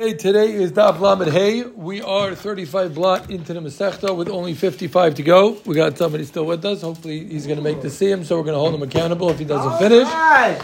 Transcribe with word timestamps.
Hey, 0.00 0.14
today 0.14 0.54
is 0.54 0.72
Daf 0.72 0.98
Lamed 0.98 1.30
Hey. 1.30 1.62
We 1.62 2.00
are 2.00 2.34
35 2.34 2.94
blot 2.94 3.30
into 3.30 3.52
the 3.52 3.60
Masechta 3.60 4.16
with 4.16 4.30
only 4.30 4.54
55 4.54 5.16
to 5.16 5.22
go. 5.22 5.58
We 5.66 5.74
got 5.74 5.98
somebody 5.98 6.24
still 6.24 6.46
with 6.46 6.64
us. 6.64 6.80
Hopefully, 6.80 7.26
he's 7.26 7.44
going 7.46 7.58
to 7.58 7.62
make 7.62 7.82
the 7.82 7.88
siyum, 7.88 8.24
so 8.24 8.38
we're 8.38 8.44
going 8.44 8.54
to 8.54 8.60
hold 8.60 8.74
him 8.74 8.82
accountable 8.82 9.28
if 9.28 9.38
he 9.38 9.44
doesn't 9.44 9.78
finish. 9.78 10.08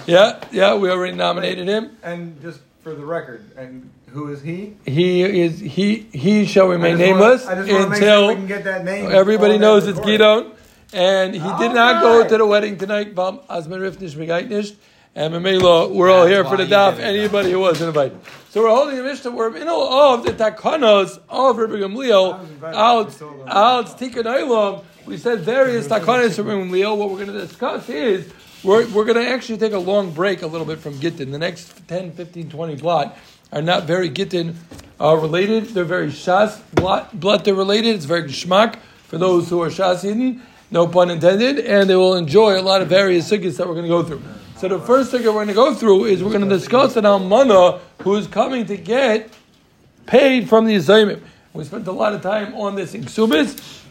Yeah, 0.06 0.42
yeah, 0.50 0.74
we 0.76 0.88
already 0.88 1.14
nominated 1.14 1.68
him. 1.68 1.98
And 2.02 2.40
just 2.40 2.60
for 2.80 2.94
the 2.94 3.04
record, 3.04 3.44
and 3.58 3.90
who 4.06 4.32
is 4.32 4.40
he? 4.40 4.74
He 4.86 5.20
is 5.20 5.60
he 5.60 6.08
he 6.14 6.46
shall 6.46 6.68
remain 6.68 6.96
nameless 6.96 7.46
I 7.46 7.56
just 7.56 7.70
wanna 7.70 7.90
make 7.90 7.98
sure 8.02 8.28
we 8.28 8.34
can 8.36 8.42
until 8.44 8.56
get 8.56 8.64
that 8.64 8.86
name. 8.86 9.12
everybody 9.12 9.58
knows 9.58 9.86
it's. 9.86 10.00
Gidon. 10.00 10.54
And 10.94 11.34
he 11.34 11.40
did 11.40 11.74
not 11.74 12.00
go 12.00 12.26
to 12.26 12.38
the 12.38 12.46
wedding 12.46 12.78
tonight. 12.78 13.14
Bam 13.14 13.40
Asman 13.50 13.80
Rifnish 13.82 14.14
Megaitnish. 14.14 14.76
And 15.16 15.32
Mamela, 15.32 15.90
we're 15.90 16.10
all 16.10 16.26
here 16.26 16.44
for 16.44 16.58
the 16.58 16.66
daf. 16.66 16.98
Anybody 16.98 17.50
who 17.50 17.58
wasn't 17.58 17.88
invited. 17.88 18.20
So 18.50 18.62
we're 18.62 18.68
holding 18.68 18.98
a 18.98 19.02
Mishnah. 19.02 19.30
We're 19.30 19.56
in 19.56 19.66
all 19.66 20.14
of 20.14 20.24
the 20.24 20.32
takanas 20.32 21.18
of 21.30 21.56
Rabbi 21.56 21.76
Gamliel. 21.76 22.62
Out, 22.62 23.08
I 23.08 23.10
told 23.10 23.40
them. 23.40 23.48
out, 23.48 23.86
Tikkun 23.98 24.24
Olam. 24.24 24.84
We 25.06 25.16
said 25.16 25.40
various 25.40 25.88
takanas 25.88 26.36
from 26.36 26.48
Rabbi 26.48 26.60
Gamliel. 26.64 26.98
What 26.98 27.08
we're 27.08 27.24
going 27.24 27.32
to 27.32 27.46
discuss 27.46 27.88
is 27.88 28.30
we're, 28.62 28.86
we're 28.88 29.06
going 29.06 29.16
to 29.16 29.26
actually 29.26 29.56
take 29.56 29.72
a 29.72 29.78
long 29.78 30.12
break 30.12 30.42
a 30.42 30.46
little 30.46 30.66
bit 30.66 30.80
from 30.80 31.00
Gittin. 31.00 31.30
The 31.30 31.38
next 31.38 31.88
10, 31.88 32.12
15, 32.12 32.50
20 32.50 32.76
blot 32.76 33.16
are 33.52 33.62
not 33.62 33.84
very 33.84 34.10
Gittin 34.10 34.54
uh, 35.00 35.16
related. 35.16 35.64
They're 35.68 35.84
very 35.84 36.08
Shas 36.08 36.60
blot, 36.74 37.18
blot 37.18 37.46
they're 37.46 37.54
related. 37.54 37.94
It's 37.94 38.04
very 38.04 38.24
Geschmack 38.24 38.76
for 39.04 39.16
those 39.16 39.48
who 39.48 39.62
are 39.62 39.70
Shas 39.70 40.02
hidden, 40.02 40.42
no 40.70 40.86
pun 40.86 41.08
intended, 41.08 41.60
and 41.60 41.88
they 41.88 41.96
will 41.96 42.16
enjoy 42.16 42.60
a 42.60 42.60
lot 42.60 42.82
of 42.82 42.88
various 42.88 43.30
sugyas 43.30 43.56
that 43.56 43.66
we're 43.66 43.72
going 43.72 43.86
to 43.86 43.88
go 43.88 44.02
through. 44.02 44.20
So 44.56 44.68
the 44.68 44.78
first 44.78 45.10
thing 45.10 45.22
we're 45.22 45.32
going 45.32 45.48
to 45.48 45.54
go 45.54 45.74
through 45.74 46.06
is 46.06 46.24
we're 46.24 46.30
going 46.30 46.48
to 46.48 46.48
discuss 46.48 46.96
an 46.96 47.04
almana 47.04 47.78
who 48.00 48.14
is 48.16 48.26
coming 48.26 48.64
to 48.64 48.78
get 48.78 49.28
paid 50.06 50.48
from 50.48 50.64
the 50.64 50.76
assignment. 50.76 51.22
We 51.52 51.62
spent 51.64 51.86
a 51.86 51.92
lot 51.92 52.14
of 52.14 52.22
time 52.22 52.54
on 52.54 52.74
this 52.74 52.94
in 52.94 53.04
Ksubis, 53.04 53.84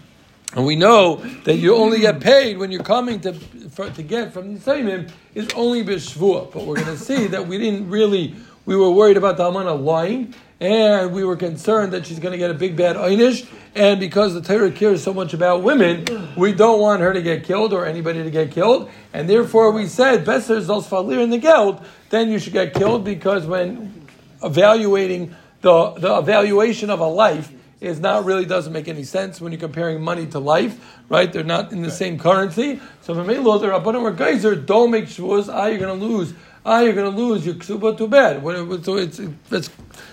and 0.56 0.66
we 0.66 0.76
know 0.76 1.18
that 1.44 1.58
you 1.58 1.76
only 1.76 2.00
get 2.00 2.20
paid 2.20 2.58
when 2.58 2.72
you're 2.72 2.82
coming 2.82 3.20
to 3.20 3.34
for, 3.34 3.92
to 3.92 4.02
get 4.02 4.34
from 4.34 4.54
the 4.54 4.60
assignment 4.60 5.12
is 5.36 5.48
only 5.54 5.84
b'shvua. 5.84 6.52
But 6.52 6.66
we're 6.66 6.78
going 6.78 6.98
to 6.98 6.98
see 6.98 7.28
that 7.28 7.48
we 7.48 7.60
didn't 7.60 7.88
really, 7.88 8.34
we 8.66 8.76
were 8.76 8.90
worried 8.90 9.18
about 9.18 9.38
the 9.38 9.44
almana 9.44 9.80
lying, 9.80 10.34
and 10.60 11.14
we 11.14 11.24
were 11.24 11.36
concerned 11.36 11.94
that 11.94 12.06
she's 12.06 12.20
going 12.20 12.32
to 12.32 12.38
get 12.38 12.50
a 12.50 12.54
big 12.54 12.76
bad 12.76 12.96
einish, 12.96 13.48
and 13.76 14.00
because 14.00 14.34
the 14.34 14.42
Torah 14.42 14.72
cares 14.72 15.04
so 15.04 15.14
much 15.14 15.34
about 15.34 15.64
women, 15.64 16.34
we 16.38 16.54
don't 16.54 16.80
want 16.80 17.02
her 17.02 17.14
to 17.14 17.22
get 17.22 17.44
killed 17.44 17.74
or 17.74 17.86
anybody 17.86 18.24
to 18.24 18.32
get 18.32 18.52
killed, 18.52 18.90
and 19.14 19.30
therefore 19.30 19.72
we 19.72 19.88
said, 19.88 20.24
Besser 20.24 20.62
zos 20.62 20.88
falir 20.88 21.22
in 21.22 21.30
the 21.30 21.38
geld, 21.38 21.86
then 22.10 22.30
you 22.30 22.40
should 22.40 22.54
get 22.54 22.74
killed 22.74 23.04
because 23.04 23.46
when 23.46 24.08
evaluating 24.44 25.36
the, 25.62 25.92
the 25.94 26.18
evaluation 26.18 26.90
of 26.90 27.00
a 27.00 27.08
life 27.08 27.52
is 27.82 28.00
not 28.00 28.24
really 28.24 28.46
doesn't 28.46 28.72
make 28.72 28.88
any 28.88 29.04
sense 29.04 29.42
when 29.42 29.52
you're 29.52 29.60
comparing 29.60 30.02
money 30.02 30.26
to 30.28 30.40
life, 30.40 30.98
right? 31.10 31.32
They're 31.32 31.44
not 31.44 31.72
in 31.72 31.82
the 31.82 31.92
same 31.92 32.18
currency. 32.18 32.80
So 33.02 33.14
Mamelo, 33.14 33.60
the 33.60 33.68
Rabbanim 33.68 34.02
or 34.02 34.12
Geyser, 34.12 34.56
don't 34.56 34.92
make 34.92 35.06
shvuas. 35.06 35.54
Ah, 35.54 35.68
you're 35.68 35.80
going 35.80 36.00
to 36.00 36.06
lose. 36.06 36.34
Ah, 36.68 36.80
you're 36.80 36.94
going 36.94 37.12
to 37.12 37.16
lose 37.16 37.46
your 37.46 37.54
ksuba 37.56 37.96
too 37.96 38.08
bad. 38.08 38.42
So 38.84 38.98
it's 38.98 39.20
it's 39.20 39.70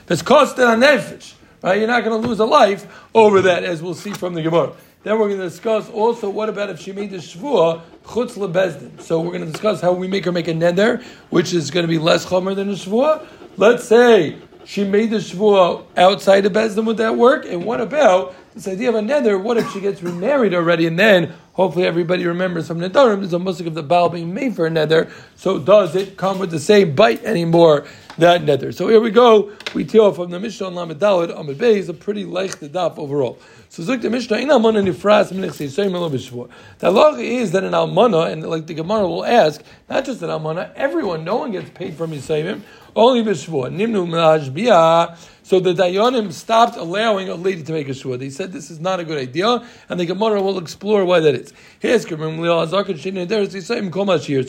it's 0.07 0.23
costed 0.23 0.69
on 0.69 0.81
nefesh, 0.81 1.33
right? 1.63 1.79
You're 1.79 1.89
not 1.89 2.05
going 2.05 2.21
to 2.21 2.29
lose 2.29 2.41
a 2.41 2.45
life 2.45 2.87
over 3.15 3.41
that, 3.41 3.65
as 3.65 3.83
we'll 3.83 3.95
see 3.95 4.13
from 4.13 4.35
the 4.35 4.43
Gemara. 4.43 4.75
Then 5.03 5.19
we're 5.19 5.29
going 5.29 5.41
to 5.41 5.49
discuss 5.49 5.89
also 5.89 6.29
what 6.29 6.51
about 6.51 6.69
if 6.69 6.79
she 6.79 6.93
made 6.93 7.11
the 7.11 7.17
shvua 7.17 7.81
chutz 8.05 8.37
lebezdin. 8.37 9.01
So 9.01 9.21
we're 9.21 9.33
going 9.33 9.47
to 9.47 9.51
discuss 9.51 9.81
how 9.81 9.93
we 9.93 10.09
make 10.09 10.27
her 10.27 10.33
make 10.33 10.47
a 10.47 10.53
neder, 10.53 11.03
which 11.31 11.55
is 11.55 11.71
going 11.71 11.85
to 11.85 11.89
be 11.89 11.99
less 11.99 12.27
chomer 12.27 12.55
than 12.55 12.69
a 12.69 12.75
shvua. 12.75 13.27
Let's 13.57 13.85
say 13.85 14.37
she 14.67 14.85
made 14.85 15.11
the 15.11 15.17
shvua 15.17 15.87
outside 15.97 16.45
of 16.45 16.53
bezdin. 16.53 16.85
Would 16.85 16.99
that 16.99 17.17
work? 17.17 17.47
And 17.47 17.65
what 17.65 17.81
about 17.81 18.35
this 18.55 18.69
idea 18.69 18.91
of 18.91 18.95
a 18.95 19.01
neder? 19.01 19.43
What 19.43 19.57
if 19.57 19.73
she 19.73 19.81
gets 19.81 20.03
remarried 20.03 20.53
already, 20.53 20.87
and 20.87 20.99
then 20.99 21.33
hopefully 21.53 21.87
everybody 21.87 22.27
remembers 22.27 22.67
from 22.67 22.81
nedarim 22.81 23.21
there's 23.21 23.33
a 23.33 23.39
musik 23.39 23.67
of 23.67 23.75
the 23.75 23.83
baal 23.83 24.09
being 24.09 24.33
made 24.33 24.55
for 24.57 24.67
a 24.67 24.71
neder. 24.71 25.11
So 25.37 25.59
does 25.59 25.95
it 25.95 26.17
come 26.17 26.39
with 26.39 26.51
the 26.51 26.59
same 26.59 26.95
bite 26.95 27.25
anymore? 27.25 27.87
That 28.19 28.43
neder? 28.43 28.75
So 28.75 28.89
here 28.89 29.01
we 29.01 29.11
go. 29.11 29.53
We 29.75 29.85
tell 29.85 30.13
from 30.13 30.31
the 30.31 30.41
Mishnah 30.41 30.67
on 30.67 30.75
Lamed 30.75 31.01
Daled 31.01 31.39
Amid 31.39 31.59
Bey 31.59 31.79
is 31.79 31.89
a 31.89 31.95
pretty 31.95 32.25
leicht 32.25 32.61
daf 32.73 32.99
overall. 32.99 33.39
So 33.69 33.83
Zuk 33.83 34.03
the 34.03 34.11
Mishnah 34.11 34.37
in 34.39 34.49
Almana 34.49 34.87
Nifras 34.87 35.33
Minich 35.33 35.59
Yisayim 35.65 35.95
Elo. 35.95 36.49
The 36.79 36.91
law 36.91 37.15
is 37.15 37.53
that 37.53 37.65
an 37.65 37.73
Almana, 37.73 38.31
and 38.31 38.43
like 38.43 38.67
the 38.67 38.75
Gemara 38.75 39.07
will 39.07 39.25
ask, 39.25 39.63
not 39.89 40.05
just 40.05 40.21
an 40.23 40.29
Almana, 40.29 40.73
everyone, 40.75 41.25
no 41.25 41.37
one 41.37 41.53
gets 41.53 41.71
paid 41.71 41.95
from 41.95 42.11
Yisayim, 42.11 42.61
only 42.95 43.23
B'Shvua. 43.23 43.71
Nimnu 43.73 44.07
Melaj 44.07 44.53
Bia. 44.53 45.17
So 45.45 45.59
the 45.59 45.75
Dayanim 45.75 46.33
stopped 46.33 46.77
allowing 46.77 47.29
a 47.29 47.35
lady 47.35 47.63
to 47.65 47.73
make 47.73 47.89
a 47.89 47.91
shvua. 47.91 48.19
They 48.19 48.31
said 48.31 48.53
this 48.53 48.71
is 48.71 48.79
not 48.79 49.01
a 49.01 49.05
good 49.05 49.19
idea, 49.19 49.67
and 49.89 49.99
the 49.99 50.07
Gemara 50.07 50.41
will 50.41 50.57
explore 50.57 51.05
why 51.05 51.19
that 51.21 51.35
is. 51.35 51.53
So 51.83 51.99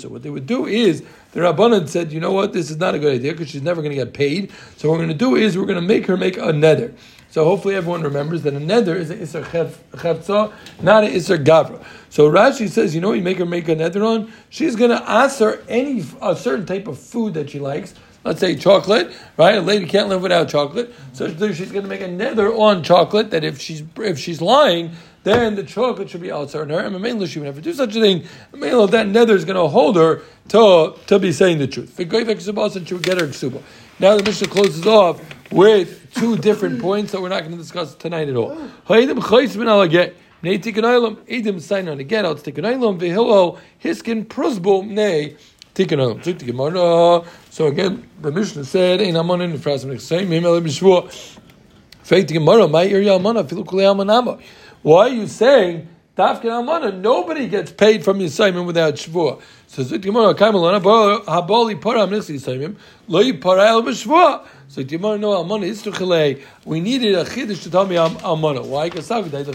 What 0.09 0.23
they 0.23 0.29
would 0.29 0.45
do 0.45 0.65
is 0.67 1.03
the 1.31 1.39
Rabbanan 1.39 1.89
said, 1.89 2.13
you 2.13 2.19
know 2.19 2.31
what, 2.31 2.53
this 2.53 2.69
is 2.69 2.77
not 2.77 2.93
a 2.93 2.99
good 2.99 3.15
idea 3.15 3.31
because 3.31 3.49
she's 3.49 3.63
never 3.63 3.81
going 3.81 3.89
to 3.89 3.97
get 3.97 4.13
paid. 4.13 4.51
So 4.77 4.87
what 4.87 4.99
we're 4.99 5.05
going 5.05 5.17
to 5.17 5.25
do 5.25 5.35
is 5.35 5.57
we're 5.57 5.65
going 5.65 5.81
to 5.81 5.87
make 5.87 6.05
her 6.05 6.15
make 6.15 6.37
a 6.37 6.53
neder. 6.53 6.93
So 7.31 7.43
hopefully 7.43 7.73
everyone 7.73 8.03
remembers 8.03 8.43
that 8.43 8.53
a 8.53 8.59
neder 8.59 8.95
is 8.95 9.09
an 9.09 9.17
isser 9.17 9.43
chev- 9.51 9.83
chevtza, 9.93 10.53
not 10.83 11.03
an 11.03 11.11
isser 11.11 11.43
gavra. 11.43 11.83
So 12.09 12.31
Rashi 12.31 12.69
says, 12.69 12.93
you 12.93 13.01
know, 13.01 13.13
you 13.13 13.23
make 13.23 13.39
her 13.39 13.45
make 13.47 13.67
a 13.67 13.75
neder 13.75 14.05
on. 14.05 14.31
She's 14.49 14.75
going 14.75 14.91
to 14.91 15.09
ask 15.09 15.39
her 15.39 15.63
any 15.67 16.05
a 16.21 16.35
certain 16.35 16.67
type 16.67 16.87
of 16.87 16.99
food 16.99 17.33
that 17.33 17.49
she 17.49 17.59
likes. 17.59 17.95
Let's 18.23 18.39
say 18.39 18.55
chocolate, 18.55 19.11
right? 19.37 19.55
A 19.55 19.61
lady 19.61 19.85
can't 19.85 20.07
live 20.07 20.21
without 20.21 20.47
chocolate, 20.47 20.93
so 21.11 21.27
she's 21.27 21.71
going 21.71 21.83
to 21.83 21.89
make 21.89 22.01
a 22.01 22.07
neder 22.07 22.57
on 22.57 22.81
chocolate 22.83 23.31
that 23.31 23.43
if 23.43 23.59
she's 23.59 23.83
if 23.97 24.17
she's 24.17 24.41
lying, 24.41 24.91
then 25.23 25.55
the 25.55 25.63
chocolate 25.63 26.09
should 26.09 26.21
be 26.21 26.31
outside 26.31 26.61
on 26.61 26.69
her. 26.69 26.79
And 26.79 26.95
Mamela, 26.95 27.27
she 27.27 27.39
would 27.39 27.45
never 27.45 27.59
do 27.61 27.73
such 27.73 27.95
a 27.95 27.99
thing. 27.99 28.23
Mamela, 28.53 28.89
that 28.91 29.07
neder 29.07 29.31
is 29.31 29.43
going 29.43 29.57
to 29.57 29.67
hold 29.67 29.97
her 29.97 30.21
to, 30.49 30.95
to 31.07 31.19
be 31.19 31.31
saying 31.31 31.57
the 31.57 31.67
truth. 31.67 31.99
And 31.99 32.09
she 32.87 32.93
would 32.93 33.03
get 33.03 33.19
her 33.19 33.27
ksuba. 33.27 33.61
Now 33.99 34.17
the 34.17 34.23
Mishnah 34.23 34.47
closes 34.47 34.87
off 34.87 35.21
with 35.51 36.13
two 36.15 36.37
different 36.37 36.81
points 36.81 37.11
that 37.11 37.21
we're 37.21 37.29
not 37.29 37.41
going 37.41 37.51
to 37.51 37.57
discuss 37.57 37.93
tonight 37.95 38.29
at 38.29 38.35
all. 38.35 38.55
Nei 40.43 40.57
tikkun 40.57 40.83
olam, 40.83 41.15
edim 41.25 41.61
sign 41.61 41.87
on 41.87 42.01
again, 42.01 42.25
out 42.25 42.43
tikkun 42.43 42.65
olam, 42.65 42.99
vehilo, 42.99 43.57
hiskin 43.81 44.25
prusbo, 44.25 44.85
nei, 44.85 45.37
tikkun 45.73 45.99
olam. 45.99 46.21
Zuk. 46.21 47.25
So 47.53 47.67
again, 47.67 48.09
the 48.19 48.31
Mishnah 48.31 48.65
said, 48.65 48.99
ein 48.99 49.15
amon 49.15 49.41
in 49.41 49.51
the 49.51 49.59
frasm 49.59 49.91
nechsayim, 49.93 50.25
him 50.25 50.43
ele 50.43 50.59
b'shvua. 50.59 51.13
Fake 52.01 52.27
the 52.27 52.33
Gemara, 52.33 52.67
my 52.67 52.83
area 52.83 53.11
almana, 53.11 53.43
filu 53.47 53.63
kulei 53.63 53.85
almanama. 53.85 54.39
Why 54.81 55.01
are 55.01 55.09
you 55.09 55.27
saying 55.27 55.87
Dafkin 56.17 56.45
almana? 56.45 56.99
Nobody 56.99 57.47
gets 57.47 57.71
paid 57.71 58.03
from 58.03 58.17
Yisayim 58.17 58.65
without 58.65 58.95
shvua. 58.95 59.39
So 59.67 59.83
Zut 59.83 60.01
Gemara, 60.01 60.33
Kaimalana, 60.33 60.81
haboli 61.25 61.79
param 61.79 62.09
nixi 62.09 62.37
Yisayim, 62.37 62.75
lo 63.07 63.21
yipara 63.21 63.67
el 63.67 63.83
b'shvua. 63.83 64.47
So 64.67 64.83
Gemara, 64.83 65.19
no 65.19 65.33
almana 65.33 65.65
is 65.65 65.83
tuchalei. 65.83 66.43
We 66.65 66.79
needed 66.79 67.13
a 67.13 67.23
chiddush 67.23 67.61
to 67.61 67.69
tell 67.69 67.85
me 67.85 67.97
al- 67.97 68.09
almana. 68.09 68.65
Why? 68.65 68.89
Because 68.89 69.11
I 69.11 69.19
would 69.19 69.31
have 69.31 69.45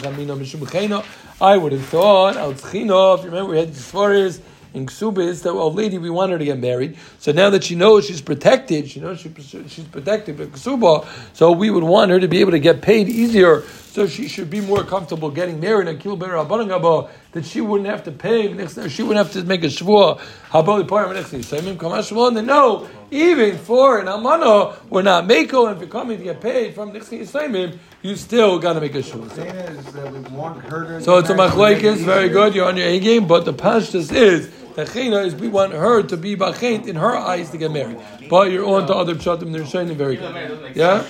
thought 1.86 2.36
al 2.36 2.53
tzchino. 2.53 3.19
If 3.19 3.25
you 3.25 3.30
remember, 3.30 3.50
we 3.50 3.59
had 3.59 3.75
the 3.75 4.41
in 4.75 4.87
Ksubis 4.87 5.43
that, 5.43 5.55
well, 5.55 5.73
lady, 5.73 5.99
we 5.99 6.11
want 6.11 6.33
her 6.33 6.39
to 6.39 6.45
get 6.45 6.59
married. 6.59 6.97
So 7.19 7.33
now 7.33 7.51
that 7.51 7.65
she 7.65 7.75
knows 7.75 8.06
she's 8.06 8.21
protected, 8.21 8.89
she 8.89 9.01
knows 9.01 9.21
she, 9.21 9.33
she's 9.69 9.84
protected 9.84 10.39
by 10.39 10.45
Ksuba, 10.47 11.06
so 11.34 11.53
we 11.53 11.71
would 11.71 11.84
want 11.84 12.11
her 12.11 12.21
to 12.21 12.29
be 12.29 12.41
able 12.41 12.53
to 12.53 12.59
get 12.59 12.83
paid 12.83 13.09
easier. 13.09 13.62
So 13.99 14.07
she 14.07 14.28
should 14.28 14.49
be 14.49 14.61
more 14.61 14.84
comfortable 14.84 15.31
getting 15.31 15.59
married. 15.59 15.89
And 15.89 16.01
Abanangaba, 16.01 17.11
that 17.33 17.45
she 17.45 17.61
wouldn't 17.61 17.89
have 17.89 18.05
to 18.05 18.12
pay, 18.12 18.47
she 18.89 19.03
wouldn't 19.03 19.27
have 19.27 19.33
to 19.33 19.43
make 19.45 19.65
a 19.65 19.67
shvua. 19.67 20.21
Habali 20.51 20.87
Param 20.87 21.15
Samim 21.43 21.77
Kamashvon. 21.77 22.34
Then 22.34 22.47
no, 22.47 22.89
even 23.11 23.59
for 23.59 23.99
an 23.99 24.07
Amana, 24.07 24.77
we're 24.89 25.03
not 25.03 25.27
Mako, 25.27 25.67
and 25.67 25.77
if 25.77 25.81
you're 25.81 25.91
coming 25.91 26.19
to 26.19 26.23
get 26.23 26.41
paid 26.41 26.75
from 26.75 26.93
Nixi 26.93 27.21
Samim, 27.23 27.78
you 28.03 28.15
still 28.15 28.59
got 28.60 28.75
to 28.75 28.81
make 28.81 28.95
a 28.95 28.98
shvua. 28.98 29.33
Saying 29.33 29.48
is 29.48 29.92
that 29.95 30.13
we 30.13 30.21
want 30.37 30.63
her 30.66 30.98
to. 30.98 31.03
So 31.03 31.16
it's 31.19 31.31
a 31.31 31.34
machlekes, 31.34 31.97
very 31.97 32.28
good. 32.28 32.54
You're 32.54 32.66
on 32.66 32.77
your 32.77 32.87
A 32.87 33.01
game, 33.01 33.27
but 33.27 33.47
the 33.47 33.54
pashtus 33.54 34.13
is 34.13 34.48
the 34.78 34.84
chena 34.84 35.27
is 35.27 35.34
we 35.34 35.48
want 35.48 35.72
her 35.72 36.04
to 36.04 36.16
be 36.16 36.36
bachent 36.36 36.86
in 36.86 36.95
her 36.95 37.16
eyes 37.16 37.51
to 37.51 37.59
get 37.59 37.72
married. 37.72 37.98
But 38.30 38.53
you're 38.53 38.65
on 38.65 38.86
to 38.86 38.95
other 38.95 39.16
pshatim. 39.16 39.53
They're 39.53 39.66
showing 39.66 39.92
very 39.97 40.15
good. 40.15 40.77
Yeah. 40.77 41.03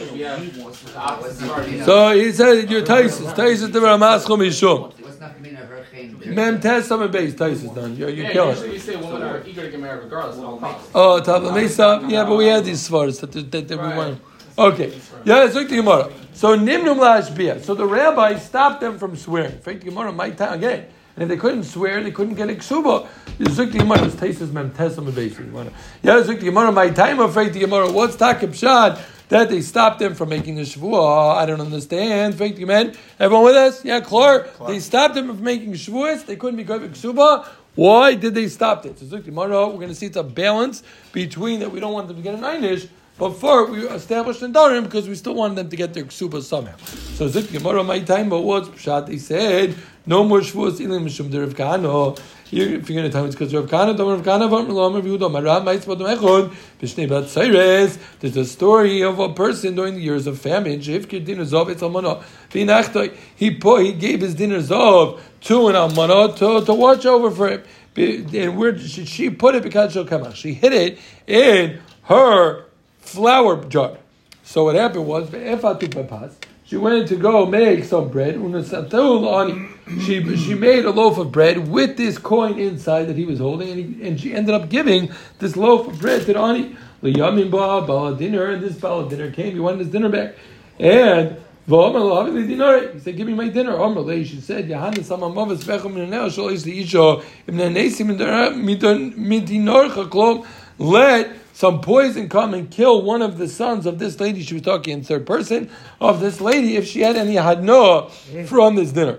So 1.84 2.18
he 2.18 2.32
said 2.32 2.70
you're 2.70 2.80
Taisus. 2.82 3.34
Taisus 3.34 3.70
the 3.70 3.80
Ramaschum 3.80 4.38
Yishum. 4.38 4.98
What's 5.02 5.20
not 5.20 5.38
mean 5.42 5.54
her 5.56 5.84
chain? 5.92 6.18
Mem 6.34 6.60
test 6.62 6.88
some 6.88 7.10
base. 7.10 7.34
Taisus 7.34 7.74
done. 7.74 7.94
You're 7.94 8.08
you're 8.08 8.24
Yeah, 8.26 8.32
killing. 8.32 8.56
usually 8.56 8.70
we 8.70 8.78
say 8.78 8.96
women 8.96 9.22
are 9.22 9.46
eager 9.46 9.62
to 9.66 9.70
get 9.70 9.80
married 9.80 10.04
regardless 10.04 10.38
at 10.38 10.44
all 10.44 10.58
costs. 10.58 10.90
Oh, 10.94 11.20
Tavla 11.22 11.54
Mesa. 11.54 12.02
Yeah, 12.08 12.24
but 12.24 12.36
we 12.36 12.46
had 12.46 12.64
these 12.64 12.88
svars 12.88 13.20
that, 13.20 13.32
that, 13.32 13.68
that 13.68 13.78
we 13.78 13.88
want. 13.98 14.18
Okay. 14.56 14.98
Yeah, 15.24 15.44
it's 15.44 15.54
like 15.54 15.68
the 15.68 15.76
Gemara. 15.76 16.10
So 16.32 16.56
Nimnum 16.56 16.98
Lashbia. 16.98 17.62
So 17.62 17.74
the 17.74 17.86
rabbi 17.86 18.38
stopped 18.38 18.80
them 18.80 18.98
from 18.98 19.14
swearing. 19.14 19.60
The 19.62 19.74
Gemara 19.74 20.10
might 20.10 20.38
time 20.38 20.54
again. 20.54 20.86
And 21.18 21.24
if 21.24 21.30
they 21.30 21.36
couldn't 21.36 21.64
swear, 21.64 22.00
they 22.00 22.12
couldn't 22.12 22.36
get 22.36 22.48
a 22.48 22.54
ksuba. 22.54 23.08
Zuk 23.40 23.72
the 23.72 23.78
Gemara, 23.78 24.04
this 24.04 24.14
taste 24.14 24.40
is 24.40 24.52
mem 24.52 24.70
tesam 24.70 25.12
Yeah, 26.02 26.20
Zuk 26.20 26.26
the 26.26 26.34
Gemara, 26.46 26.70
my 26.70 26.90
time 26.90 27.16
faith 27.32 27.52
the 27.52 27.58
Gemara. 27.58 27.90
What's 27.90 28.14
takib 28.14 28.54
shad? 28.54 29.04
that 29.28 29.50
they 29.50 29.60
stopped 29.60 29.98
them 29.98 30.14
from 30.14 30.28
making 30.28 30.54
the 30.54 30.62
Shavuot. 30.62 31.36
I 31.36 31.44
don't 31.44 31.60
understand. 31.60 32.36
Fake 32.36 32.58
man. 32.60 32.94
Everyone 33.20 33.44
with 33.44 33.56
us? 33.56 33.84
Yeah, 33.84 34.00
Clark. 34.00 34.66
They 34.68 34.80
stopped 34.80 35.16
them 35.16 35.26
from 35.26 35.42
making 35.42 35.72
Shavuot. 35.72 36.24
They 36.24 36.36
couldn't 36.36 36.56
be 36.56 36.64
going 36.64 36.88
Ksuba. 36.88 37.46
Why 37.74 38.14
did 38.14 38.34
they 38.34 38.48
stop 38.48 38.86
it? 38.86 38.98
So 38.98 39.04
Zuk 39.04 39.24
Gemara, 39.24 39.66
we're 39.66 39.74
going 39.74 39.88
to 39.88 39.94
see 39.94 40.06
it's 40.06 40.16
a 40.16 40.22
balance 40.22 40.82
between 41.12 41.60
that 41.60 41.70
we 41.70 41.80
don't 41.80 41.92
want 41.92 42.08
them 42.08 42.16
to 42.16 42.22
get 42.22 42.34
an 42.34 42.40
einish, 42.40 42.88
but 43.18 43.30
for 43.32 43.66
we 43.66 43.86
established 43.88 44.42
in 44.42 44.52
Darim 44.52 44.84
because 44.84 45.08
we 45.08 45.14
still 45.14 45.34
want 45.34 45.56
them 45.56 45.68
to 45.68 45.76
get 45.76 45.92
their 45.92 46.04
ksuba 46.04 46.42
somehow. 46.42 46.76
So 47.16 47.28
Zuk 47.28 47.52
Gemara, 47.52 47.84
my 47.84 48.00
time, 48.00 48.28
but 48.28 48.40
what's 48.40 48.68
pshat? 48.68 49.06
They 49.06 49.18
said 49.18 49.76
no 50.08 50.24
more 50.24 50.40
shvuos 50.40 50.80
ilim 50.80 51.04
mishum. 51.04 51.28
Here, 52.44 52.76
if 52.76 52.88
you're 52.88 52.98
going 52.98 53.04
to 53.04 53.12
tell 53.12 53.24
me 53.24 53.28
it's 53.28 53.36
because 53.36 53.54
Rav 53.54 53.66
Kahana, 53.66 53.98
Rav 53.98 54.22
Kahana, 54.22 54.50
Rav 54.50 54.68
Rav. 57.50 58.20
There's 58.20 58.36
a 58.38 58.44
story 58.46 59.02
of 59.02 59.18
a 59.18 59.28
person 59.34 59.74
during 59.74 59.96
the 59.96 60.00
years 60.00 60.26
of 60.26 60.40
famine. 60.40 60.80
Almana. 60.80 62.22
V'inachtoi, 62.50 63.14
he 63.36 63.50
he 63.50 63.92
gave 63.92 64.22
his 64.22 64.34
dinner 64.34 64.60
zov 64.60 65.20
to 65.42 65.68
an 65.68 65.74
almana 65.74 66.34
to, 66.38 66.64
to 66.64 66.72
watch 66.72 67.04
over 67.04 67.30
for 67.30 67.48
him. 67.50 67.62
And 67.94 68.56
where 68.56 68.78
she, 68.78 69.04
she 69.04 69.28
put 69.28 69.54
it 69.56 69.62
because 69.62 69.92
she'll 69.92 70.06
come 70.06 70.24
out. 70.24 70.34
She 70.38 70.54
hid 70.54 70.72
it 70.72 70.98
in 71.26 71.82
her 72.04 72.64
flour 73.00 73.62
jar. 73.66 73.98
So 74.42 74.64
what 74.64 74.74
happened 74.74 75.06
was, 75.06 75.28
she 76.68 76.76
went 76.76 77.08
to 77.08 77.16
go 77.16 77.46
make 77.46 77.84
some 77.84 78.10
bread. 78.10 78.34
She, 80.02 80.36
she 80.36 80.54
made 80.54 80.84
a 80.84 80.90
loaf 80.90 81.16
of 81.16 81.32
bread 81.32 81.66
with 81.66 81.96
this 81.96 82.18
coin 82.18 82.58
inside 82.58 83.04
that 83.04 83.16
he 83.16 83.24
was 83.24 83.38
holding, 83.38 83.70
and, 83.70 83.78
he, 83.96 84.06
and 84.06 84.20
she 84.20 84.34
ended 84.34 84.54
up 84.54 84.68
giving 84.68 85.10
this 85.38 85.56
loaf 85.56 85.88
of 85.88 85.98
bread 85.98 86.26
to 86.26 86.38
Ani. 86.38 86.76
Yamin 87.02 87.50
ba 87.50 88.18
dinner, 88.18 88.50
and 88.50 88.62
this 88.62 88.74
bala 88.74 89.08
dinner 89.08 89.30
came. 89.30 89.54
He 89.54 89.60
wanted 89.60 89.78
his 89.78 89.88
dinner 89.88 90.10
back, 90.10 90.34
and 90.78 91.38
he 91.68 93.00
said, 93.00 93.16
"Give 93.16 93.26
me 93.26 93.34
my 93.34 93.48
dinner." 93.48 94.24
She 94.24 94.40
said, 94.40 94.68
"Yohanes 94.68 95.08
amamavas 95.08 95.64
bechem 95.64 95.94
minanel 95.94 96.28
shalish 96.28 96.64
the 96.64 96.84
Let 100.80 101.47
some 101.58 101.80
poison 101.80 102.28
come 102.28 102.54
and 102.54 102.70
kill 102.70 103.02
one 103.02 103.20
of 103.20 103.36
the 103.36 103.48
sons 103.48 103.84
of 103.84 103.98
this 103.98 104.20
lady. 104.20 104.44
She 104.44 104.54
was 104.54 104.62
talking 104.62 104.94
in 104.94 105.02
third 105.02 105.26
person 105.26 105.68
of 106.00 106.20
this 106.20 106.40
lady 106.40 106.76
if 106.76 106.86
she 106.86 107.00
had 107.00 107.16
any 107.16 107.34
hadnoah 107.34 108.46
from 108.46 108.76
this 108.76 108.92
dinner. 108.92 109.18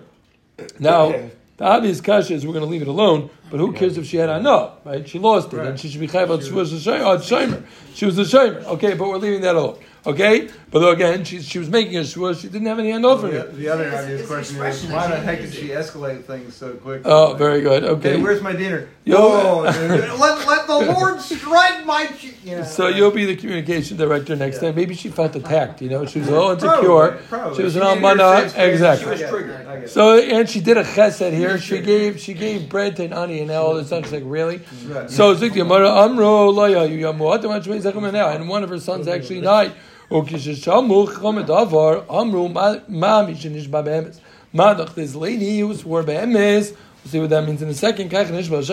Now, 0.80 1.10
the 1.58 1.66
obvious 1.66 2.00
kasha 2.00 2.34
is 2.36 2.48
we're 2.48 2.54
going 2.54 2.64
to 2.64 2.72
leave 2.72 2.82
it 2.82 2.88
alone, 2.88 3.30
but 3.52 3.60
who 3.60 3.74
cares 3.74 3.98
if 3.98 4.06
she 4.06 4.16
had 4.16 4.30
hadnoah, 4.30 4.86
right? 4.86 5.06
She 5.06 5.20
lost 5.20 5.52
it, 5.52 5.58
right. 5.58 5.68
and 5.68 5.78
she 5.78 5.90
should 5.90 6.00
be 6.00 6.08
chayv 6.08 6.30
oh, 6.30 6.40
She 6.40 6.54
was 6.54 6.72
a 6.72 6.78
shomer. 6.78 7.62
She 7.94 8.06
was 8.06 8.18
a 8.18 8.24
shomer. 8.24 8.64
Okay, 8.64 8.94
but 8.94 9.10
we're 9.10 9.18
leaving 9.18 9.42
that 9.42 9.58
alone. 9.58 9.78
Okay, 10.06 10.50
but 10.72 10.88
again, 10.94 11.26
she, 11.26 11.42
she 11.42 11.60
was 11.60 11.70
making 11.70 11.98
a 11.98 12.06
shua. 12.06 12.34
She 12.34 12.48
didn't 12.48 12.68
have 12.68 12.80
any 12.80 12.92
hand 12.92 13.06
over 13.06 13.30
the, 13.30 13.52
the 13.52 13.68
other 13.68 13.94
obvious 13.94 14.26
question 14.26 14.64
is 14.64 14.86
why 14.86 15.08
the 15.08 15.18
heck 15.18 15.40
did 15.40 15.54
she 15.54 15.68
escalate 15.70 16.24
things 16.24 16.56
so 16.56 16.74
quick? 16.76 17.02
Oh, 17.04 17.34
very 17.34 17.60
good. 17.62 17.84
Okay, 17.84 18.16
hey, 18.16 18.22
where's 18.22 18.42
my 18.42 18.54
dinner? 18.54 18.88
Yo, 19.04 19.18
oh, 19.18 19.60
let, 19.62 20.48
let 20.48 20.68
the 20.68 20.94
Lord 20.94 21.20
strike 21.20 21.86
my. 21.86 22.10
You 22.46 22.58
know. 22.58 22.64
So 22.64 22.88
you'll 22.88 23.12
be 23.12 23.26
the 23.26 23.36
communication 23.36 23.98
director 23.98 24.36
next 24.38 24.56
yeah. 24.56 24.70
time. 24.70 24.76
Maybe 24.76 24.96
she 24.96 25.10
felt 25.10 25.36
attacked. 25.36 25.82
You 25.82 25.90
know, 25.90 26.06
she 26.06 26.20
was 26.20 26.30
a 26.30 26.32
little 26.32 26.52
insecure. 26.52 26.80
Probably, 26.82 27.28
probably. 27.28 27.58
She 27.58 27.64
was 27.64 27.76
an 27.76 27.82
almana. 27.82 28.46
Exactly. 28.58 29.18
She 29.18 29.24
was 29.24 29.30
triggered. 29.30 29.90
So 29.90 30.18
and 30.18 30.50
she 30.50 30.62
did 30.62 30.78
a 30.78 30.84
chesed 30.84 31.34
here. 31.34 31.58
She 31.60 31.82
gave 31.82 32.20
she 32.20 32.34
gave 32.34 32.70
bread 32.70 32.96
to 32.98 33.06
an 33.06 33.14
ani 33.14 33.42
and 33.42 33.52
all 33.52 33.76
this. 33.76 33.90
She's 33.90 34.14
like 34.14 34.24
really. 34.26 34.62
So 35.08 35.36
Zikti 35.36 35.62
Amara 35.62 35.90
Amro 35.90 36.52
Loya 36.54 36.88
Yamu 36.88 38.36
and 38.36 38.50
one 38.50 38.64
of 38.64 38.70
her 38.70 38.80
sons 38.80 39.08
actually 39.08 39.42
died. 39.42 39.74
Madach, 44.52 44.96
this 44.96 45.14
lady 45.14 45.60
who 45.60 45.76
swore 45.76 46.04
behemes. 46.04 46.76
We'll 47.04 47.12
see 47.12 47.20
what 47.20 47.30
that 47.30 47.46
means 47.46 47.62
in 47.62 47.70
a 47.70 47.74
second. 47.74 48.12
How 48.12 48.24
much 48.24 48.50
worse 48.50 48.68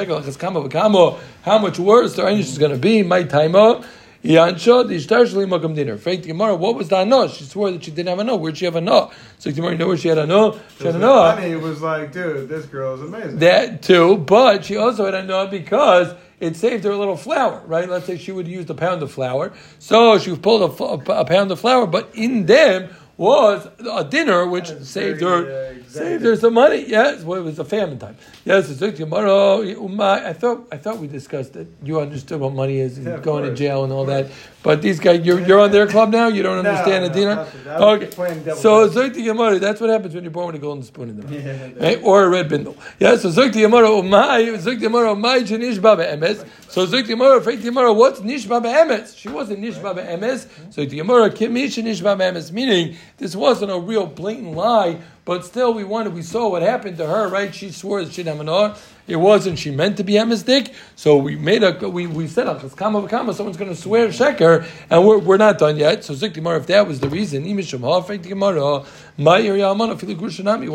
the 2.16 2.22
Einish 2.22 2.40
is 2.40 2.56
going 2.58 2.72
to 2.72 2.78
be. 2.78 3.02
My 3.02 3.22
time 3.24 3.54
up. 3.54 3.84
Yansha, 4.24 4.88
the 4.88 4.96
Ishtarshali 4.96 5.46
Makam 5.46 5.74
Dinner. 5.74 5.98
Frank 5.98 6.24
Gemara, 6.24 6.56
what 6.56 6.74
was 6.74 6.88
that 6.88 7.06
no? 7.06 7.28
She 7.28 7.44
swore 7.44 7.70
that 7.70 7.84
she 7.84 7.90
didn't 7.92 8.08
have 8.08 8.18
a 8.18 8.24
no. 8.24 8.36
Where'd 8.36 8.56
she 8.56 8.64
have 8.64 8.74
a 8.74 8.80
no? 8.80 9.12
So 9.38 9.52
Gemara, 9.52 9.72
you 9.72 9.78
know 9.78 9.86
where 9.86 9.96
she 9.96 10.08
had 10.08 10.18
a 10.18 10.26
no? 10.26 10.58
She 10.78 10.86
had 10.86 10.96
a 10.96 10.98
no. 10.98 11.32
Funny, 11.32 11.50
it 11.50 11.60
was 11.60 11.80
like, 11.82 12.12
dude, 12.12 12.48
this 12.48 12.64
girl 12.66 12.94
is 12.94 13.02
amazing. 13.02 13.38
That 13.38 13.82
too, 13.82 14.16
but 14.16 14.64
she 14.64 14.76
also 14.76 15.04
had 15.04 15.14
a 15.14 15.22
no 15.22 15.46
because 15.46 16.14
it 16.40 16.56
saved 16.56 16.84
her 16.84 16.90
a 16.90 16.96
little 16.96 17.16
flour, 17.16 17.62
right? 17.66 17.88
Let's 17.88 18.06
say 18.06 18.18
she 18.18 18.32
would 18.32 18.48
use 18.48 18.68
a 18.70 18.74
pound 18.74 19.02
of 19.02 19.10
flour. 19.10 19.52
So 19.78 20.18
she 20.18 20.36
pulled 20.36 20.80
a, 20.80 20.82
a, 20.82 21.20
a 21.20 21.24
pound 21.24 21.50
of 21.50 21.60
flour, 21.60 21.86
but 21.86 22.10
in 22.14 22.46
them 22.46 22.90
was 23.16 23.66
a 23.90 24.04
dinner 24.04 24.46
which 24.46 24.68
saved 24.82 25.22
her 25.22 25.46
uh, 25.46 25.70
exactly. 25.70 25.88
saved 25.88 26.24
her 26.24 26.36
some 26.36 26.54
money. 26.54 26.84
Yes, 26.86 27.22
well, 27.22 27.40
it 27.40 27.44
was 27.44 27.58
a 27.58 27.64
famine 27.64 27.98
time. 27.98 28.16
Yes, 28.44 28.68
it's 28.68 28.98
tomorrow. 28.98 29.62
I 29.62 30.32
thought 30.34 30.68
I 30.70 30.76
thought 30.76 30.98
we 30.98 31.06
discussed 31.06 31.56
it. 31.56 31.68
You 31.82 32.00
understood 32.00 32.40
what 32.40 32.52
money 32.52 32.78
is, 32.78 32.98
yeah, 32.98 33.18
going 33.18 33.44
to 33.44 33.54
jail 33.54 33.84
and 33.84 33.92
all 33.92 34.04
that. 34.06 34.26
But 34.66 34.82
these 34.82 34.98
guys, 34.98 35.24
you're, 35.24 35.38
you're 35.46 35.60
on 35.60 35.70
their 35.70 35.86
club 35.86 36.10
now. 36.10 36.26
You 36.26 36.42
don't 36.42 36.60
no, 36.60 36.68
understand 36.68 37.04
no, 37.04 37.10
a 37.12 37.14
dinner. 37.14 37.46
Okay, 37.68 38.10
so 38.56 38.88
Zoikti 38.88 39.24
Gemara. 39.24 39.60
That's 39.60 39.80
what 39.80 39.90
happens 39.90 40.12
when 40.12 40.24
you're 40.24 40.32
born 40.32 40.46
with 40.46 40.56
a 40.56 40.58
golden 40.58 40.82
spoon 40.82 41.10
in 41.10 41.20
the 41.20 41.22
mouth, 41.22 41.32
yeah, 41.32 41.86
eh? 41.86 41.94
right? 41.94 42.02
or 42.02 42.24
a 42.24 42.28
red 42.28 42.48
bindle. 42.48 42.76
Yeah, 42.98 43.16
so 43.16 43.28
Zoikti 43.28 43.60
Gemara. 43.60 43.86
Umay 43.86 44.48
oh 44.48 44.58
Zoikti 44.58 44.80
Gemara. 44.80 45.14
Umay 45.14 45.42
oh 45.42 45.44
Janish 45.44 45.80
Baba 45.80 46.04
Emes. 46.04 46.44
So 46.68 46.84
Zoikti 46.84 47.06
Gemara. 47.06 47.40
Zoikti 47.40 47.62
Gemara. 47.62 47.92
What's 47.92 48.20
Nish 48.22 48.46
Baba 48.46 48.66
Emes? 48.66 49.16
She 49.16 49.28
wasn't 49.28 49.60
Nish 49.60 49.76
Baba 49.76 50.02
Emes. 50.02 50.46
Zoikti 50.72 50.96
Gemara. 50.96 51.30
Kimish 51.30 51.80
Nish 51.84 52.00
Baba 52.00 52.24
Emes. 52.24 52.50
Meaning 52.50 52.96
this 53.18 53.36
wasn't 53.36 53.70
a 53.70 53.78
real 53.78 54.08
blatant 54.08 54.54
lie 54.54 54.98
but 55.26 55.44
still, 55.44 55.74
we 55.74 55.82
wanted, 55.82 56.14
we 56.14 56.22
saw 56.22 56.48
what 56.48 56.62
happened 56.62 56.98
to 56.98 57.06
her, 57.06 57.28
right? 57.28 57.52
She 57.52 57.72
swore 57.72 58.02
that 58.04 58.12
she 58.12 58.22
didn't 58.22 58.38
have 58.38 58.40
an 58.46 58.48
It 59.08 59.16
wasn't, 59.16 59.58
she 59.58 59.70
meant 59.70 59.96
to 59.98 60.04
be 60.04 60.14
emisdik. 60.14 60.74
So 60.96 61.16
we 61.16 61.36
made 61.36 61.62
a, 61.62 61.88
we, 61.88 62.06
we 62.08 62.26
said, 62.26 62.46
kama 62.76 63.06
kama, 63.06 63.34
someone's 63.34 63.56
going 63.56 63.70
to 63.70 63.76
swear 63.76 64.08
sheker, 64.08 64.66
and 64.90 65.06
we're, 65.06 65.18
we're 65.18 65.36
not 65.36 65.58
done 65.58 65.76
yet. 65.76 66.02
So 66.04 66.14
Zik 66.14 66.36
if 66.36 66.66
that 66.66 66.86
was 66.88 66.98
the 67.00 67.08
reason, 67.08 67.44
why 67.44 67.48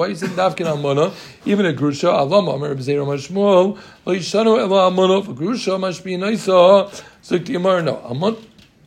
you 0.07 0.15
saying 0.15 0.33
dafkin 0.33 0.65
almana? 0.65 1.13
Even 1.45 1.65
a 1.65 1.73
grusha, 1.73 2.07
alama, 2.07 2.51
Amar 2.51 2.73
B'zeir 2.75 3.05
Mashmuel, 3.05 3.77
lo 4.05 4.15
yishanu 4.15 4.59
ela 4.59 4.89
almana, 4.89 5.25
for 5.25 5.33
grusha 5.33 5.77
must 5.79 6.03
be 6.03 6.15
naisa. 6.15 6.89
Zik 7.23 7.49
no. 7.49 7.97
Almana, 8.07 8.37